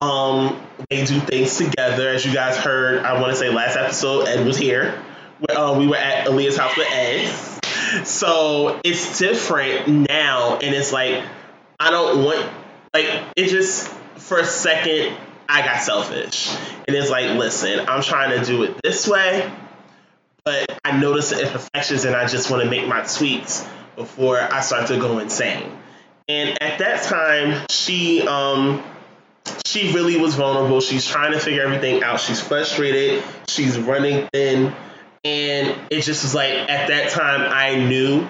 [0.00, 3.04] Um, they do things together, as you guys heard.
[3.04, 5.02] I want to say last episode, Ed was here.
[5.48, 7.26] Uh, we were at Aaliyah's house with Ed,
[8.06, 11.24] so it's different now, and it's like
[11.80, 12.48] I don't want
[12.92, 15.16] like it just for a second
[15.48, 16.54] I got selfish,
[16.86, 19.50] and it's like listen, I'm trying to do it this way,
[20.44, 24.60] but I notice the imperfections, and I just want to make my tweaks before I
[24.60, 25.70] start to go insane.
[26.28, 28.82] And at that time, she um
[29.66, 30.80] she really was vulnerable.
[30.80, 32.20] She's trying to figure everything out.
[32.20, 33.22] She's frustrated.
[33.48, 34.74] She's running thin.
[35.24, 38.28] And it just was like at that time I knew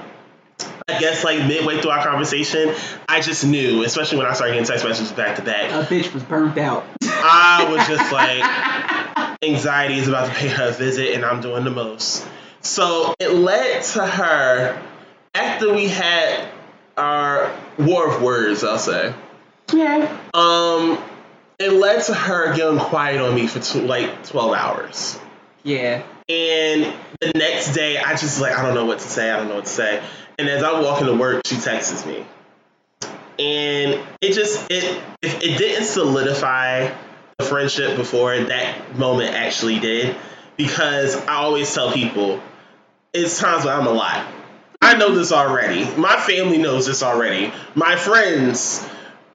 [0.89, 2.75] I guess like midway through our conversation,
[3.09, 5.71] I just knew, especially when I started getting text messages back to back.
[5.71, 6.85] A bitch was burnt out.
[7.03, 11.65] I was just like, anxiety is about to pay her a visit, and I'm doing
[11.65, 12.27] the most.
[12.61, 14.83] So it led to her
[15.35, 16.49] after we had
[16.97, 19.15] our war of words, I'll say.
[19.73, 20.19] Yeah.
[20.33, 20.99] Um,
[21.59, 25.19] it led to her getting quiet on me for tw- like 12 hours.
[25.63, 26.03] Yeah.
[26.29, 29.31] And the next day, I just like, I don't know what to say.
[29.31, 30.03] I don't know what to say.
[30.39, 32.27] And as I walk into work, she texts me.
[33.39, 34.85] And it just, it,
[35.23, 36.91] it, it didn't solidify
[37.39, 40.17] the friendship before that moment actually did.
[40.57, 42.41] Because I always tell people,
[43.13, 44.27] it's times when I'm a lot.
[44.85, 45.87] I know this already.
[45.97, 47.51] My family knows this already.
[47.75, 48.87] My friends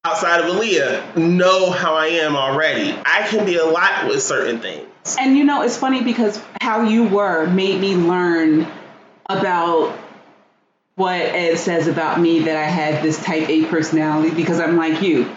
[0.04, 2.92] outside of Aaliyah know how I am already.
[3.04, 4.88] I can be a lot with certain things.
[5.20, 8.68] And you know, it's funny because how you were made me learn
[9.26, 9.98] about
[10.94, 15.02] what Ed says about me that I had this type A personality because I'm like
[15.02, 15.36] you.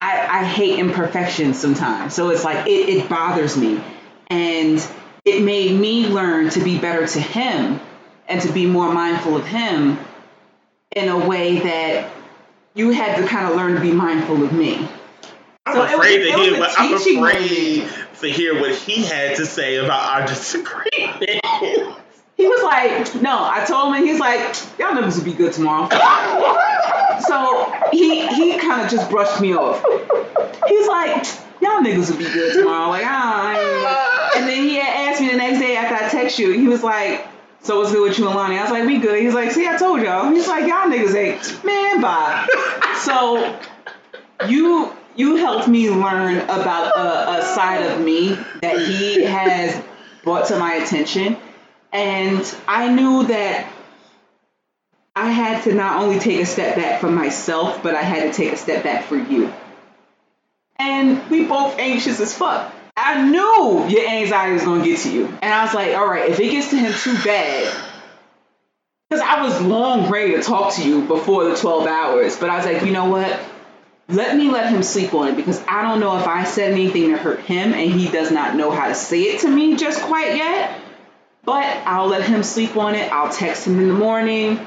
[0.00, 2.14] I, I hate imperfections sometimes.
[2.14, 3.80] So it's like it, it bothers me.
[4.26, 4.84] And
[5.24, 7.80] it made me learn to be better to him
[8.30, 9.98] and to be more mindful of him
[10.96, 12.10] in a way that
[12.74, 14.88] you had to kind of learn to be mindful of me.
[15.66, 17.88] I'm So afraid was- to hear what I'm afraid
[18.20, 21.40] to hear what he had to say about our disagreement.
[22.36, 24.38] He was like, no, I told him, he's like,
[24.78, 25.90] y'all niggas will be good tomorrow.
[27.28, 29.84] so he he kind of just brushed me off.
[30.66, 31.26] He's like,
[31.60, 32.88] y'all niggas will be good tomorrow.
[32.88, 34.30] Like, ah.
[34.36, 36.52] And then he had asked me the next day after I text you.
[36.52, 37.26] He was like,
[37.62, 38.58] so what's good with you and Lonnie?
[38.58, 39.22] I was like, we good.
[39.22, 40.30] He's like, see, I told y'all.
[40.30, 42.46] He's like, y'all niggas ain't, man, bye.
[42.98, 43.58] so
[44.48, 49.82] you you helped me learn about a, a side of me that he has
[50.22, 51.36] brought to my attention
[51.92, 53.70] and I knew that
[55.16, 58.32] I had to not only take a step back for myself, but I had to
[58.32, 59.52] take a step back for you.
[60.76, 62.72] And we both anxious as fuck.
[63.02, 65.26] I knew your anxiety was gonna get to you.
[65.26, 67.74] And I was like, all right, if it gets to him too bad,
[69.08, 72.58] because I was long ready to talk to you before the 12 hours, but I
[72.58, 73.40] was like, you know what?
[74.08, 77.10] Let me let him sleep on it because I don't know if I said anything
[77.10, 80.02] to hurt him and he does not know how to say it to me just
[80.02, 80.78] quite yet.
[81.42, 83.10] But I'll let him sleep on it.
[83.10, 84.64] I'll text him in the morning.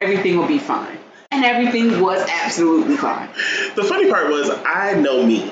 [0.00, 0.98] Everything will be fine.
[1.30, 3.28] And everything was absolutely fine.
[3.74, 5.50] the funny part was, I know me.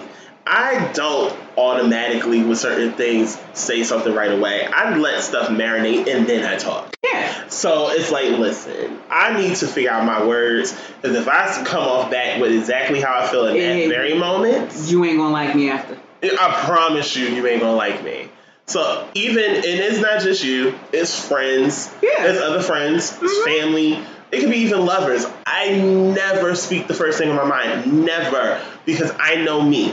[0.52, 4.66] I don't automatically, with certain things, say something right away.
[4.66, 6.93] I let stuff marinate and then I talk.
[7.05, 7.48] Yeah.
[7.48, 11.85] So it's like, listen, I need to figure out my words because if I come
[11.85, 15.55] off back with exactly how I feel in that very moment, You ain't gonna like
[15.55, 15.97] me after.
[16.22, 18.28] I promise you, you ain't gonna like me.
[18.66, 22.24] So even and it's not just you, it's friends, Yeah.
[22.27, 23.44] it's other friends, it's Mhm.
[23.44, 23.98] family.
[24.32, 25.27] It could be even lovers.
[25.47, 29.93] I never speak the first thing in my mind, never, because I know me.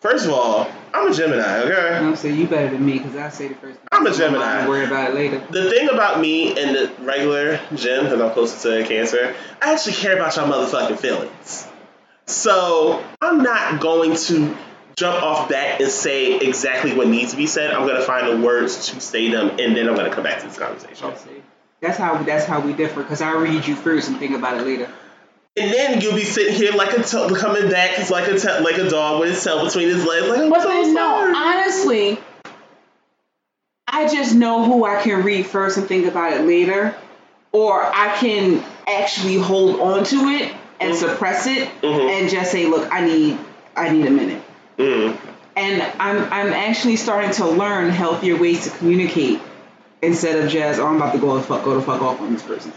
[0.00, 1.62] First of all, I'm a Gemini.
[1.62, 1.96] Okay.
[1.96, 3.88] I'm saying you better than me because I say the first thing.
[3.90, 4.68] I'm a on my mind Gemini.
[4.68, 5.38] Worry about it later.
[5.50, 9.94] The thing about me and the regular Gem, because I'm closer to Cancer, I actually
[9.94, 11.66] care about your motherfucking feelings.
[12.26, 14.56] So I'm not going to
[14.94, 17.72] jump off that and say exactly what needs to be said.
[17.72, 20.46] I'm gonna find the words to say them, and then I'm gonna come back to
[20.46, 21.12] this conversation.
[21.80, 24.64] That's how that's how we differ because I read you first and think about it
[24.64, 24.90] later.
[25.60, 28.60] And then you'll be sitting here like a t- coming back, it's like a t-
[28.60, 30.28] like a dog with his tail between his legs.
[30.28, 32.18] Like But so then no, honestly,
[33.86, 36.94] I just know who I can read first and think about it later,
[37.52, 40.96] or I can actually hold on to it and Mhm.
[40.96, 42.10] suppress it Mhm.
[42.10, 43.38] and just say, look, I need
[43.76, 44.42] I need a minute.
[44.78, 45.16] Mm.
[45.56, 49.40] And I'm I'm actually starting to learn healthier ways to communicate
[50.02, 52.32] instead of just, oh, I'm about to go the fuck go to fuck off on
[52.32, 52.72] this person.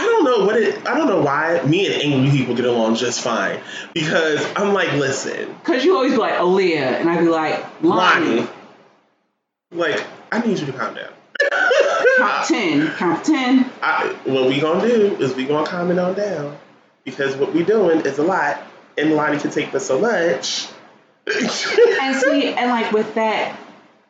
[0.00, 0.86] I don't know what it.
[0.86, 3.60] I don't know why me and angry people get along just fine
[3.92, 8.26] because I'm like, listen, Cause you always be like Aaliyah, and I'd be like Lonnie.
[8.36, 8.48] Lonnie,
[9.72, 10.02] like
[10.32, 11.12] I need you to calm down.
[12.16, 13.70] Count ten, count ten.
[13.82, 16.56] I, what we gonna do is we gonna calm it on down.
[17.04, 18.62] because what we doing is a lot,
[18.96, 20.66] and Lonnie can take but so much.
[21.26, 23.54] and see, and like with that,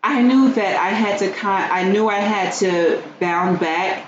[0.05, 1.73] I knew that I had to kind.
[1.73, 4.07] I knew I had to bound back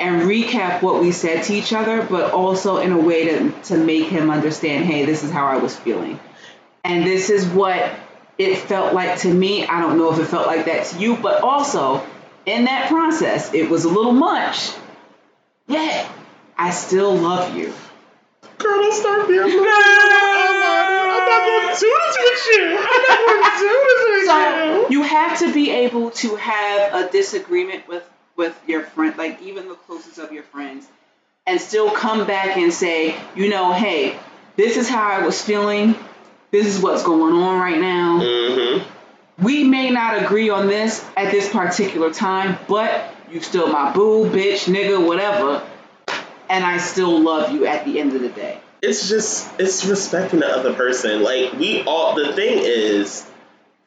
[0.00, 3.76] and recap what we said to each other, but also in a way to to
[3.76, 4.84] make him understand.
[4.86, 6.18] Hey, this is how I was feeling,
[6.82, 7.92] and this is what
[8.38, 9.66] it felt like to me.
[9.66, 12.04] I don't know if it felt like that to you, but also
[12.46, 14.70] in that process, it was a little much.
[15.68, 16.10] Yet,
[16.56, 17.72] I still love you.
[18.58, 19.38] Girl, don't start me.
[19.38, 22.78] I'm not going to do this with you.
[22.78, 24.98] I'm not going to do this with so, you.
[24.98, 28.08] You have to be able to have a disagreement with
[28.40, 30.88] with your friend, like even the closest of your friends,
[31.46, 34.18] and still come back and say, you know, hey,
[34.56, 35.94] this is how I was feeling.
[36.50, 38.20] This is what's going on right now.
[38.20, 39.44] Mm-hmm.
[39.44, 44.28] We may not agree on this at this particular time, but you still my boo,
[44.28, 45.64] bitch, nigga, whatever
[46.50, 48.60] and I still love you at the end of the day.
[48.82, 51.22] It's just it's respecting the other person.
[51.22, 53.24] Like we all the thing is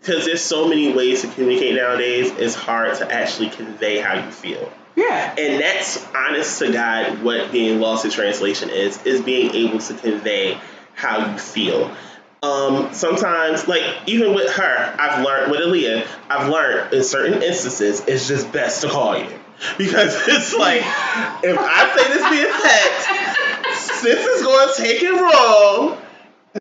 [0.03, 4.29] because there's so many ways to communicate nowadays, it's hard to actually convey how you
[4.31, 4.69] feel.
[4.97, 5.33] Yeah.
[5.37, 9.93] And that's honest to God what being lost in translation is, is being able to
[9.93, 10.59] convey
[10.93, 11.95] how you feel.
[12.43, 18.03] Um, sometimes, like even with her, I've learned with Aaliyah, I've learned in certain instances,
[18.05, 19.39] it's just best to call you
[19.77, 25.13] because it's like if I say this via text, sis is going to take it
[25.13, 25.97] wrong.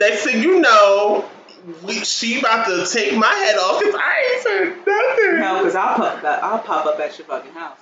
[0.01, 1.28] Next thing you know,
[1.84, 5.40] we, she about to take my head off because I ain't said nothing.
[5.40, 7.78] No, because I'll pop I'll pop up at your fucking house.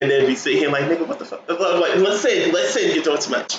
[0.00, 1.48] And then be sitting here like, nigga, what the fuck?
[1.48, 3.56] Like, let's say, let's say you're doing too much,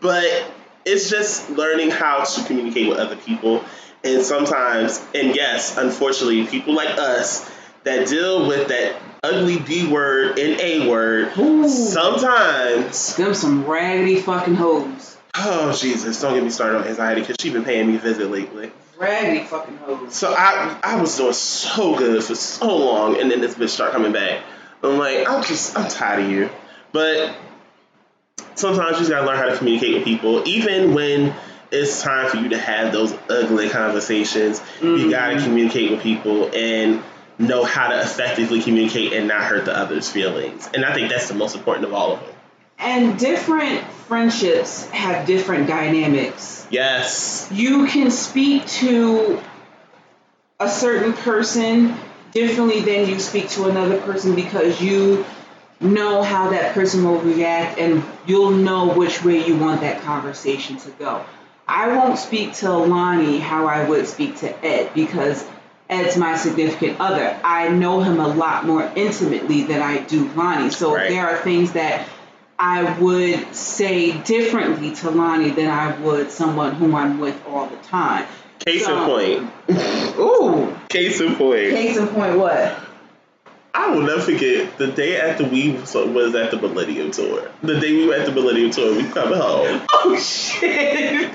[0.00, 0.50] but
[0.86, 3.62] it's just learning how to communicate with other people.
[4.02, 7.48] And sometimes, and yes, unfortunately, people like us
[7.84, 11.36] that deal with that ugly B word and A word.
[11.38, 11.68] Ooh.
[11.68, 15.16] Sometimes them some raggedy fucking hoes.
[15.34, 16.20] Oh Jesus!
[16.20, 18.72] Don't get me started on anxiety because she been paying me a visit lately.
[19.02, 20.14] Raggedy fucking hoes.
[20.14, 23.92] So I I was doing so good for so long, and then this bitch start
[23.92, 24.42] coming back.
[24.82, 26.50] I'm like, I'm just I'm tired of you.
[26.92, 27.34] But
[28.54, 31.34] sometimes you just gotta learn how to communicate with people, even when
[31.72, 34.60] it's time for you to have those ugly conversations.
[34.60, 34.96] Mm-hmm.
[34.96, 37.02] You gotta communicate with people and
[37.38, 40.68] know how to effectively communicate and not hurt the other's feelings.
[40.74, 42.31] And I think that's the most important of all of them.
[42.82, 46.66] And different friendships have different dynamics.
[46.70, 47.48] Yes.
[47.52, 49.40] You can speak to
[50.58, 51.94] a certain person
[52.32, 55.24] differently than you speak to another person because you
[55.80, 60.76] know how that person will react and you'll know which way you want that conversation
[60.78, 61.24] to go.
[61.66, 65.44] I won't speak to Lonnie how I would speak to Ed because
[65.88, 67.38] Ed's my significant other.
[67.44, 70.70] I know him a lot more intimately than I do Lonnie.
[70.70, 71.08] So right.
[71.08, 72.08] there are things that
[72.64, 77.76] I would say differently to Lonnie than I would someone whom I'm with all the
[77.78, 78.24] time.
[78.60, 79.50] Case so, in point.
[80.16, 80.72] Ooh.
[80.88, 81.70] Case in point.
[81.70, 82.78] Case in point what?
[83.74, 85.96] I will never forget the day after we was
[86.36, 87.50] at the Millennium Tour.
[87.62, 89.84] The day we were at the Millennium Tour, we coming home.
[89.92, 90.70] Oh shit!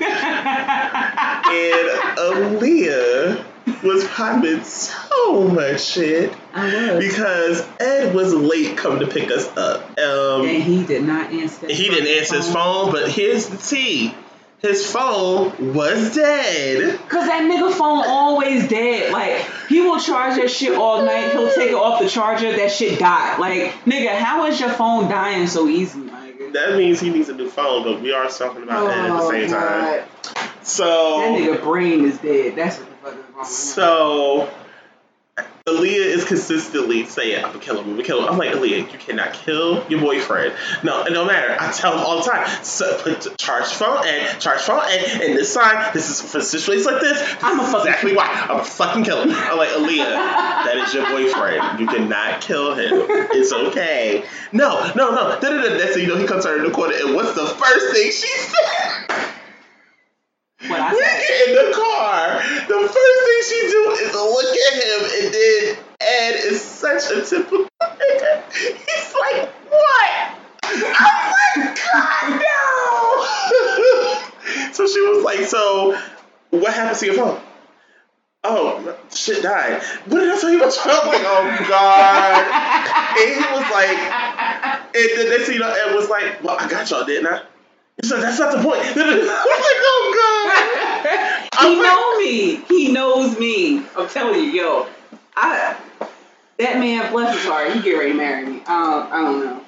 [2.16, 3.44] Aaliyah
[3.82, 6.32] was popping so much shit.
[6.52, 7.04] I was.
[7.04, 9.98] Because Ed was late coming to pick us up.
[9.98, 12.42] Um, and he did not answer He didn't answer phone.
[12.42, 14.14] his phone, but here's the tea.
[14.60, 16.98] His phone was dead.
[17.08, 19.12] Cause that nigga phone always dead.
[19.12, 21.30] Like he will charge that shit all night.
[21.30, 22.56] He'll take it off the charger.
[22.56, 23.38] That shit died.
[23.38, 26.02] Like nigga, how is your phone dying so easy?
[26.52, 27.84] That means he needs a new phone.
[27.84, 30.08] But we are talking about oh, that at the oh, same God.
[30.22, 30.48] time.
[30.64, 32.56] So that nigga brain is dead.
[32.56, 32.87] That's what
[33.44, 34.48] so
[35.68, 38.28] Aaliyah is consistently saying, I'm gonna kill him, I'm gonna kill him.
[38.30, 40.54] I'm like, Aaliyah, you cannot kill your boyfriend.
[40.82, 41.56] No, it don't matter.
[41.60, 45.36] I tell him all the time, so put charge phone and charge phone and, and
[45.36, 47.36] this sign, this is for situations like this.
[47.42, 48.26] I'm a exactly why.
[48.26, 49.30] I'm gonna fucking kill him.
[49.32, 50.14] I'm like, Aaliyah,
[50.64, 51.80] that is your boyfriend.
[51.80, 53.06] You cannot kill him.
[53.30, 54.24] It's okay.
[54.52, 55.38] No, no, no.
[55.40, 55.76] Da, da, da.
[55.76, 58.10] That's so you know he comes out in the corner and what's the first thing
[58.10, 59.28] she said?
[60.66, 62.42] What I we get in the car.
[62.66, 67.22] The first thing she do is look at him, and then Ed is such a
[67.24, 67.68] typical.
[68.52, 70.10] He's like, "What?"
[70.64, 70.74] I was
[71.54, 72.58] like, "God no!"
[74.72, 75.96] so she was like, "So,
[76.50, 77.40] what happened to your phone?"
[78.42, 79.82] Oh, shit died.
[80.06, 81.00] What did I tell you about your phone?
[81.02, 82.46] I'm like, oh god.
[83.18, 83.98] and he was like,
[84.94, 87.42] and then next thing you know, Ed was like, well, I got y'all, didn't I?
[88.02, 88.80] So that's not the point.
[88.84, 90.12] I'm like, oh
[91.04, 91.66] god.
[91.66, 92.56] he know me.
[92.68, 93.84] He knows me.
[93.96, 94.86] I'm telling you, yo.
[95.34, 95.76] I
[96.58, 98.56] that man, bless his heart, he get ready to marry me.
[98.58, 99.60] Um, I don't know.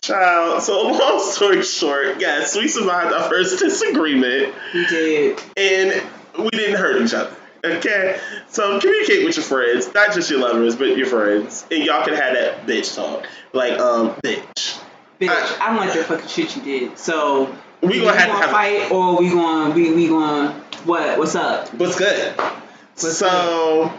[0.00, 0.62] Child.
[0.62, 4.54] So long story short, yes, we survived our first disagreement.
[4.72, 5.42] We did.
[5.56, 6.02] And
[6.38, 7.34] we didn't hurt each other.
[7.64, 8.18] Okay?
[8.48, 11.66] So communicate with your friends, not just your lovers, but your friends.
[11.70, 13.26] And y'all can have that bitch talk.
[13.52, 14.80] Like, um, bitch.
[15.20, 16.98] Bitch, I, I don't like that fucking shit you did.
[16.98, 20.52] So we gonna have gonna to have fight or we gonna we we gonna
[20.84, 21.72] what what's up?
[21.74, 22.34] What's good?
[22.36, 23.92] What's so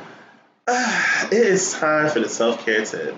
[0.67, 3.15] uh, it is time for the self care tip.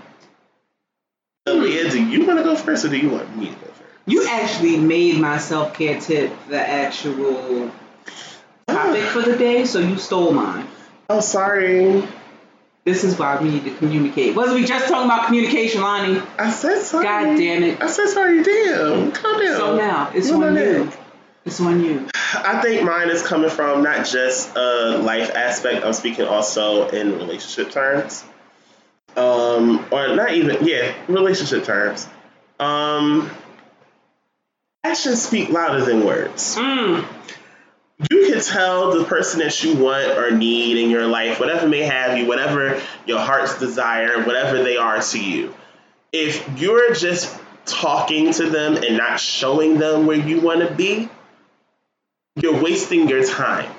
[1.48, 3.82] Aaliyah, do you want to go first, or do you want me to go first?
[4.06, 7.72] You actually made my self care tip the actual
[8.68, 10.68] topic for the day, so you stole mine.
[11.10, 12.08] Oh, sorry.
[12.84, 14.36] This is why we need to communicate.
[14.36, 16.20] Wasn't we just talking about communication, Lonnie?
[16.40, 17.03] I said sorry.
[17.03, 17.82] God damn it.
[17.82, 18.41] I said sorry.
[18.44, 19.12] Damn.
[19.12, 19.58] Calm down.
[19.58, 20.66] So now it's You know on that.
[20.66, 20.91] you.
[21.45, 22.08] It's on you.
[22.36, 25.86] I think mine is coming from not just a life aspect.
[25.86, 28.24] I'm speaking also in relationship terms,
[29.16, 32.08] um, or not even yeah, relationship terms.
[32.60, 33.30] Um,
[34.84, 36.56] actions speak louder than words.
[36.56, 37.06] Mm.
[38.10, 41.84] You can tell the person that you want or need in your life, whatever may
[41.84, 45.53] have you, whatever your heart's desire, whatever they are to you.
[46.11, 51.10] If you're just talking to them and not showing them where you want to be,
[52.36, 53.72] you're wasting your time.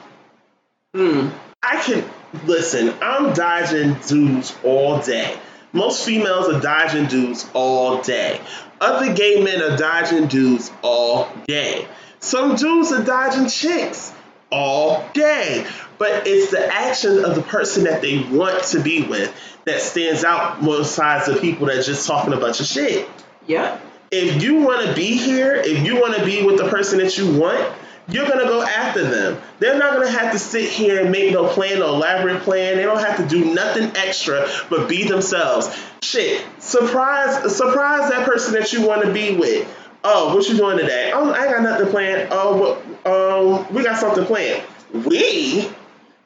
[0.94, 1.32] Mm.
[1.62, 2.05] I can
[2.47, 2.94] listen.
[3.01, 5.36] I'm dodging dudes all day.
[5.73, 8.40] Most females are dodging dudes all day.
[8.81, 11.86] Other gay men are dodging dudes all day.
[12.23, 14.12] Some dudes are dodging chicks
[14.51, 15.66] all day.
[15.99, 19.35] But it's the action of the person that they want to be with
[19.66, 23.09] that stands out more besides the people that just talking a bunch of shit
[23.47, 23.77] Yeah.
[24.11, 27.16] if you want to be here, if you want to be with the person that
[27.19, 27.73] you want,
[28.09, 29.40] you're gonna go after them.
[29.61, 32.77] They're not gonna have to sit here and make no plan, no elaborate plan.
[32.77, 35.70] They don't have to do nothing extra but be themselves.
[36.03, 39.69] Shit, surprise, surprise that person that you want to be with.
[40.05, 41.12] Oh, what you doing today?
[41.15, 42.29] Oh, I got nothing planned.
[42.33, 44.65] Oh, what, um, we got something planned.
[44.93, 45.69] We?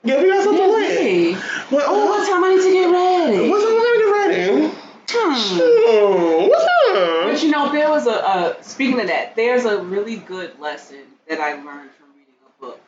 [0.03, 0.93] Yeah, we got something planned.
[0.93, 1.33] Hey.
[1.71, 3.51] Well, Oh, what time I need to get ready?
[3.51, 3.71] What's up?
[3.71, 4.75] We're gonna get ready.
[5.09, 6.49] Hmm.
[6.49, 7.33] What's up?
[7.33, 10.99] But you know, there was a uh, speaking of that, there's a really good lesson
[11.29, 12.81] that I learned from reading a book.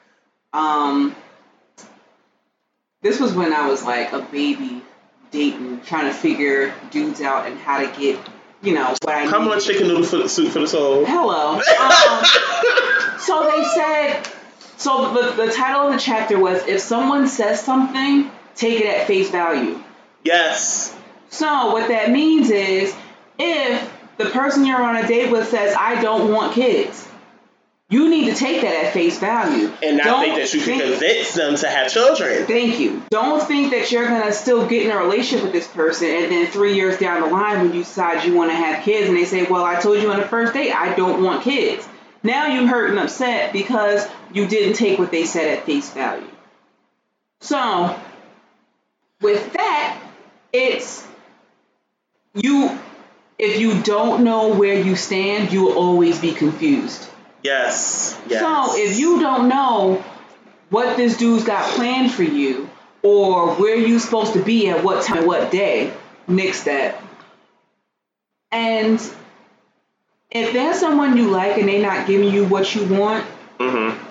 [0.53, 1.15] Um,
[3.03, 4.83] this was when I was like a baby
[5.31, 8.19] dating, trying to figure dudes out and how to get,
[8.63, 9.63] you know, what I Come on, needed.
[9.65, 11.05] chicken noodle for, soup for the soul.
[11.05, 11.61] Hello.
[11.79, 14.23] Um, so they said,
[14.77, 19.07] so the, the title of the chapter was if someone says something, take it at
[19.07, 19.83] face value.
[20.25, 20.95] yes.
[21.31, 22.95] So what that means is
[23.39, 27.07] if the person you're on a date with says, I don't want kids,
[27.91, 29.73] you need to take that at face value.
[29.83, 32.47] And not Don't think that you can think- convince them to have children.
[32.47, 33.03] Thank you.
[33.11, 36.47] Don't think that you're gonna still get in a relationship with this person and then
[36.49, 39.45] three years down the line when you decide you wanna have kids and they say,
[39.45, 41.89] Well, I told you on the first date I don't want kids.
[42.23, 46.27] Now you're hurt and upset because you didn't take what they said at face value.
[47.41, 47.97] So
[49.23, 49.99] with that,
[50.53, 51.07] it's
[52.35, 52.79] you
[53.39, 57.09] if you don't know where you stand, you will always be confused.
[57.43, 58.19] Yes.
[58.29, 58.41] Yes.
[58.41, 60.05] So if you don't know
[60.71, 62.69] what this dude's got planned for you
[63.03, 65.93] or where you're supposed to be at what time, what day,
[66.27, 67.03] nix that.
[68.51, 69.01] And
[70.31, 73.25] if there's someone you like and they're not giving you what you want,
[73.59, 74.07] Mm-hmm.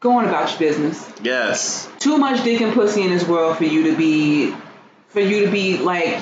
[0.00, 1.12] go on about your business.
[1.22, 1.90] Yes.
[1.98, 4.54] Too much dick and pussy in this world for you to be,
[5.08, 6.18] for you to be like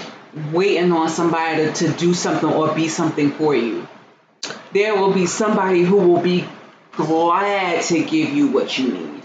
[0.51, 3.87] waiting on somebody to, to do something or be something for you.
[4.73, 6.47] There will be somebody who will be
[6.93, 9.23] glad to give you what you need.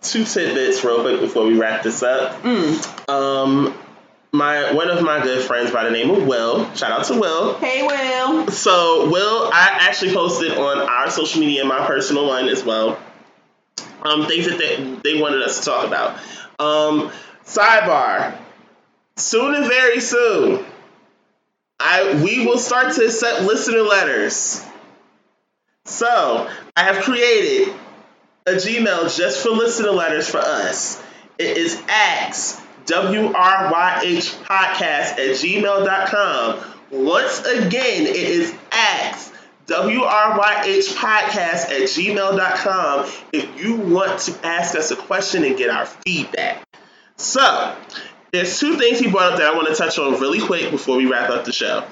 [0.00, 2.42] Two tidbits real quick before we wrap this up.
[2.42, 3.08] Mm.
[3.10, 3.74] Um,
[4.32, 6.72] my one of my good friends by the name of Will.
[6.74, 7.54] Shout out to Will.
[7.58, 8.48] Hey, Will.
[8.48, 12.98] So Will, I actually posted on our social media, and my personal one as well.
[14.02, 16.18] Um, things that they, they wanted us to talk about.
[16.58, 17.10] Um,
[17.44, 18.36] sidebar.
[19.16, 20.64] Soon and very soon,
[21.80, 24.64] I we will start to accept listener letters.
[25.84, 27.74] So I have created
[28.46, 31.02] a Gmail just for listener letters for us.
[31.38, 36.60] It is ax W-R-Y-H podcast at gmail.com.
[36.90, 39.30] Once again, it is ax
[39.66, 45.84] W-R-Y-H podcast at gmail.com if you want to ask us a question and get our
[45.84, 46.64] feedback.
[47.16, 47.76] So,
[48.32, 50.96] there's two things he brought up that I want to touch on really quick before
[50.96, 51.84] we wrap up the show.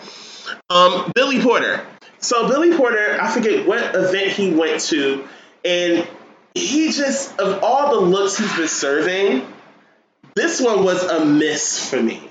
[0.71, 1.85] Um, Billy Porter.
[2.19, 5.27] So Billy Porter, I forget what event he went to,
[5.65, 6.07] and
[6.55, 9.47] he just of all the looks he's been serving,
[10.35, 12.31] this one was a miss for me.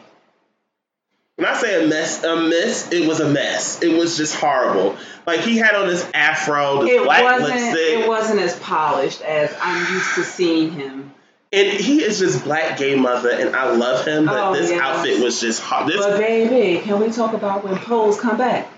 [1.38, 3.84] When I say a mess, a mess, it was a mess.
[3.84, 4.96] It was just horrible.
[5.28, 7.50] Like he had on this afro, this It black wasn't.
[7.50, 11.14] lipstick, It wasn't as polished as I'm used to seeing him.
[11.56, 14.26] And he is just black gay mother, and I love him.
[14.26, 15.88] But Oh, this outfit was just hot.
[15.88, 18.70] This But baby, can we talk about when Pose come back?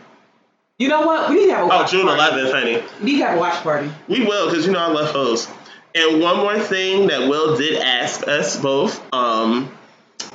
[0.78, 1.30] You know what?
[1.30, 2.22] We need to have a oh watch June party.
[2.22, 2.84] 11th, honey.
[3.00, 3.92] We need to have a watch party.
[4.08, 5.48] We will, because you know I love hoes.
[5.96, 9.76] And one more thing that Will did ask us both, um,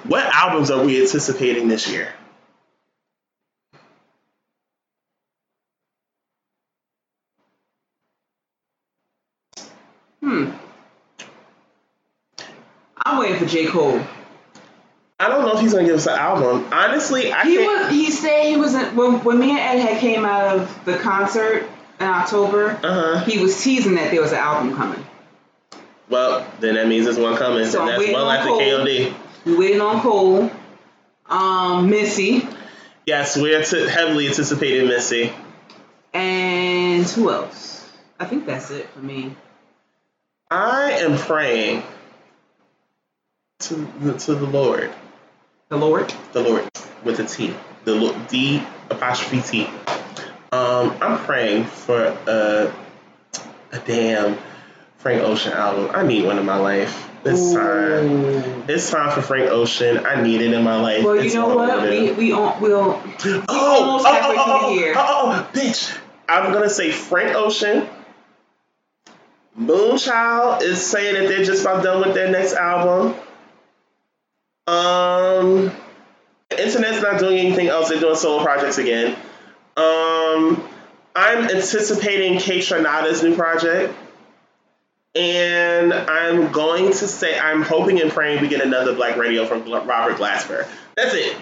[0.03, 2.13] what albums are we anticipating this year?
[10.21, 10.51] Hmm.
[13.05, 13.67] I'm waiting for J.
[13.67, 14.01] Cole.
[15.21, 16.67] I don't know if he's gonna give us an album.
[16.73, 17.83] Honestly, I He can't.
[17.85, 17.91] was.
[17.93, 20.97] He said he was in, when when me and Ed had came out of the
[20.99, 21.69] concert
[22.01, 22.71] in October.
[22.83, 23.25] Uh huh.
[23.25, 25.05] He was teasing that there was an album coming.
[26.09, 28.61] Well, then that means there's one coming, So and I'm that's well after Cole.
[28.61, 29.15] KOD.
[29.45, 30.51] We waiting on Cole.
[31.29, 32.47] Um, Missy,
[33.07, 35.33] Yes, we're ant- heavily anticipating Missy.
[36.13, 37.91] and who else?
[38.21, 39.35] I think that's it for me.
[40.51, 41.83] I am praying
[43.63, 44.93] to the, to the Lord,
[45.69, 46.13] The Lord.
[46.33, 46.69] the Lord
[47.05, 49.71] with a T, the D apostrophe T.
[50.53, 52.75] Um, I'm praying for a
[53.73, 54.37] a damn
[54.99, 55.91] Frank Ocean album.
[55.95, 57.09] I need one in my life.
[57.25, 58.65] It's time.
[58.69, 60.05] It's time for Frank Ocean.
[60.05, 61.05] I need it in my life.
[61.05, 61.89] Well, you It's know what?
[61.89, 63.01] We we on we'll
[63.49, 64.95] Oh, almost oh, halfway oh, through the oh, year.
[64.97, 65.97] Oh, oh, oh, bitch.
[66.29, 67.89] I'm gonna say Frank Ocean.
[69.59, 73.15] Moonchild is saying that they're just about done with their next album.
[74.67, 75.73] Um,
[76.51, 77.89] the internet's not doing anything else.
[77.89, 79.17] They're doing solo projects again.
[79.77, 80.63] Um,
[81.15, 83.95] I'm anticipating Kaytranada's new project.
[85.15, 89.71] And I'm going to say I'm hoping and praying we get another Black Radio from
[89.71, 90.67] Robert Glasper.
[90.97, 91.37] That's it.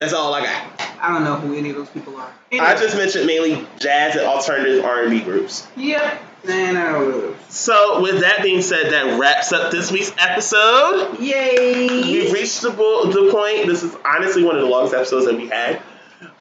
[0.00, 0.80] That's all I got.
[1.00, 2.32] I don't know who any of those people are.
[2.52, 5.66] I just mentioned mainly jazz and alternative R&B groups.
[5.76, 6.22] Yep.
[6.46, 7.34] I.
[7.48, 11.18] So, with that being said, that wraps up this week's episode.
[11.18, 11.88] Yay!
[11.88, 13.66] We've reached the, the point.
[13.66, 15.82] This is honestly one of the longest episodes that we had.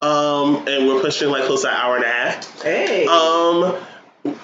[0.01, 2.61] Um, and we're pushing like close to an hour and a half.
[2.61, 3.05] Hey.
[3.07, 3.77] Um,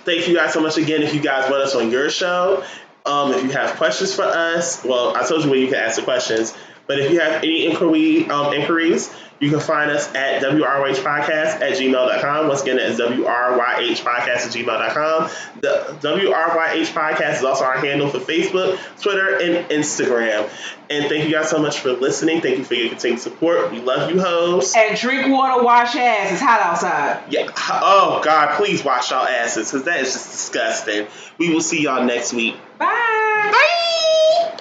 [0.04, 1.04] thank you guys so much again.
[1.04, 2.64] If you guys want us on your show,
[3.06, 5.98] um, if you have questions for us, well, I told you where you can ask
[5.98, 6.56] the questions.
[6.88, 11.74] But if you have any inquiry um, inquiries, you can find us at WRYHpodcast at
[11.78, 12.48] gmail.com.
[12.48, 15.30] Once again, that's WRYHpodcast at gmail.com.
[15.62, 20.50] The WRYH podcast is also our handle for Facebook, Twitter, and Instagram.
[20.90, 22.42] And thank you guys so much for listening.
[22.42, 23.72] Thank you for your continued support.
[23.72, 24.74] We love you, hoes.
[24.76, 26.32] and drink water, wash ass.
[26.32, 27.24] It's hot outside.
[27.32, 27.48] Yeah.
[27.70, 31.08] Oh God, please wash y'all asses because that is just disgusting.
[31.38, 32.56] We will see y'all next week.
[32.78, 32.86] Bye.
[33.52, 34.52] Bye.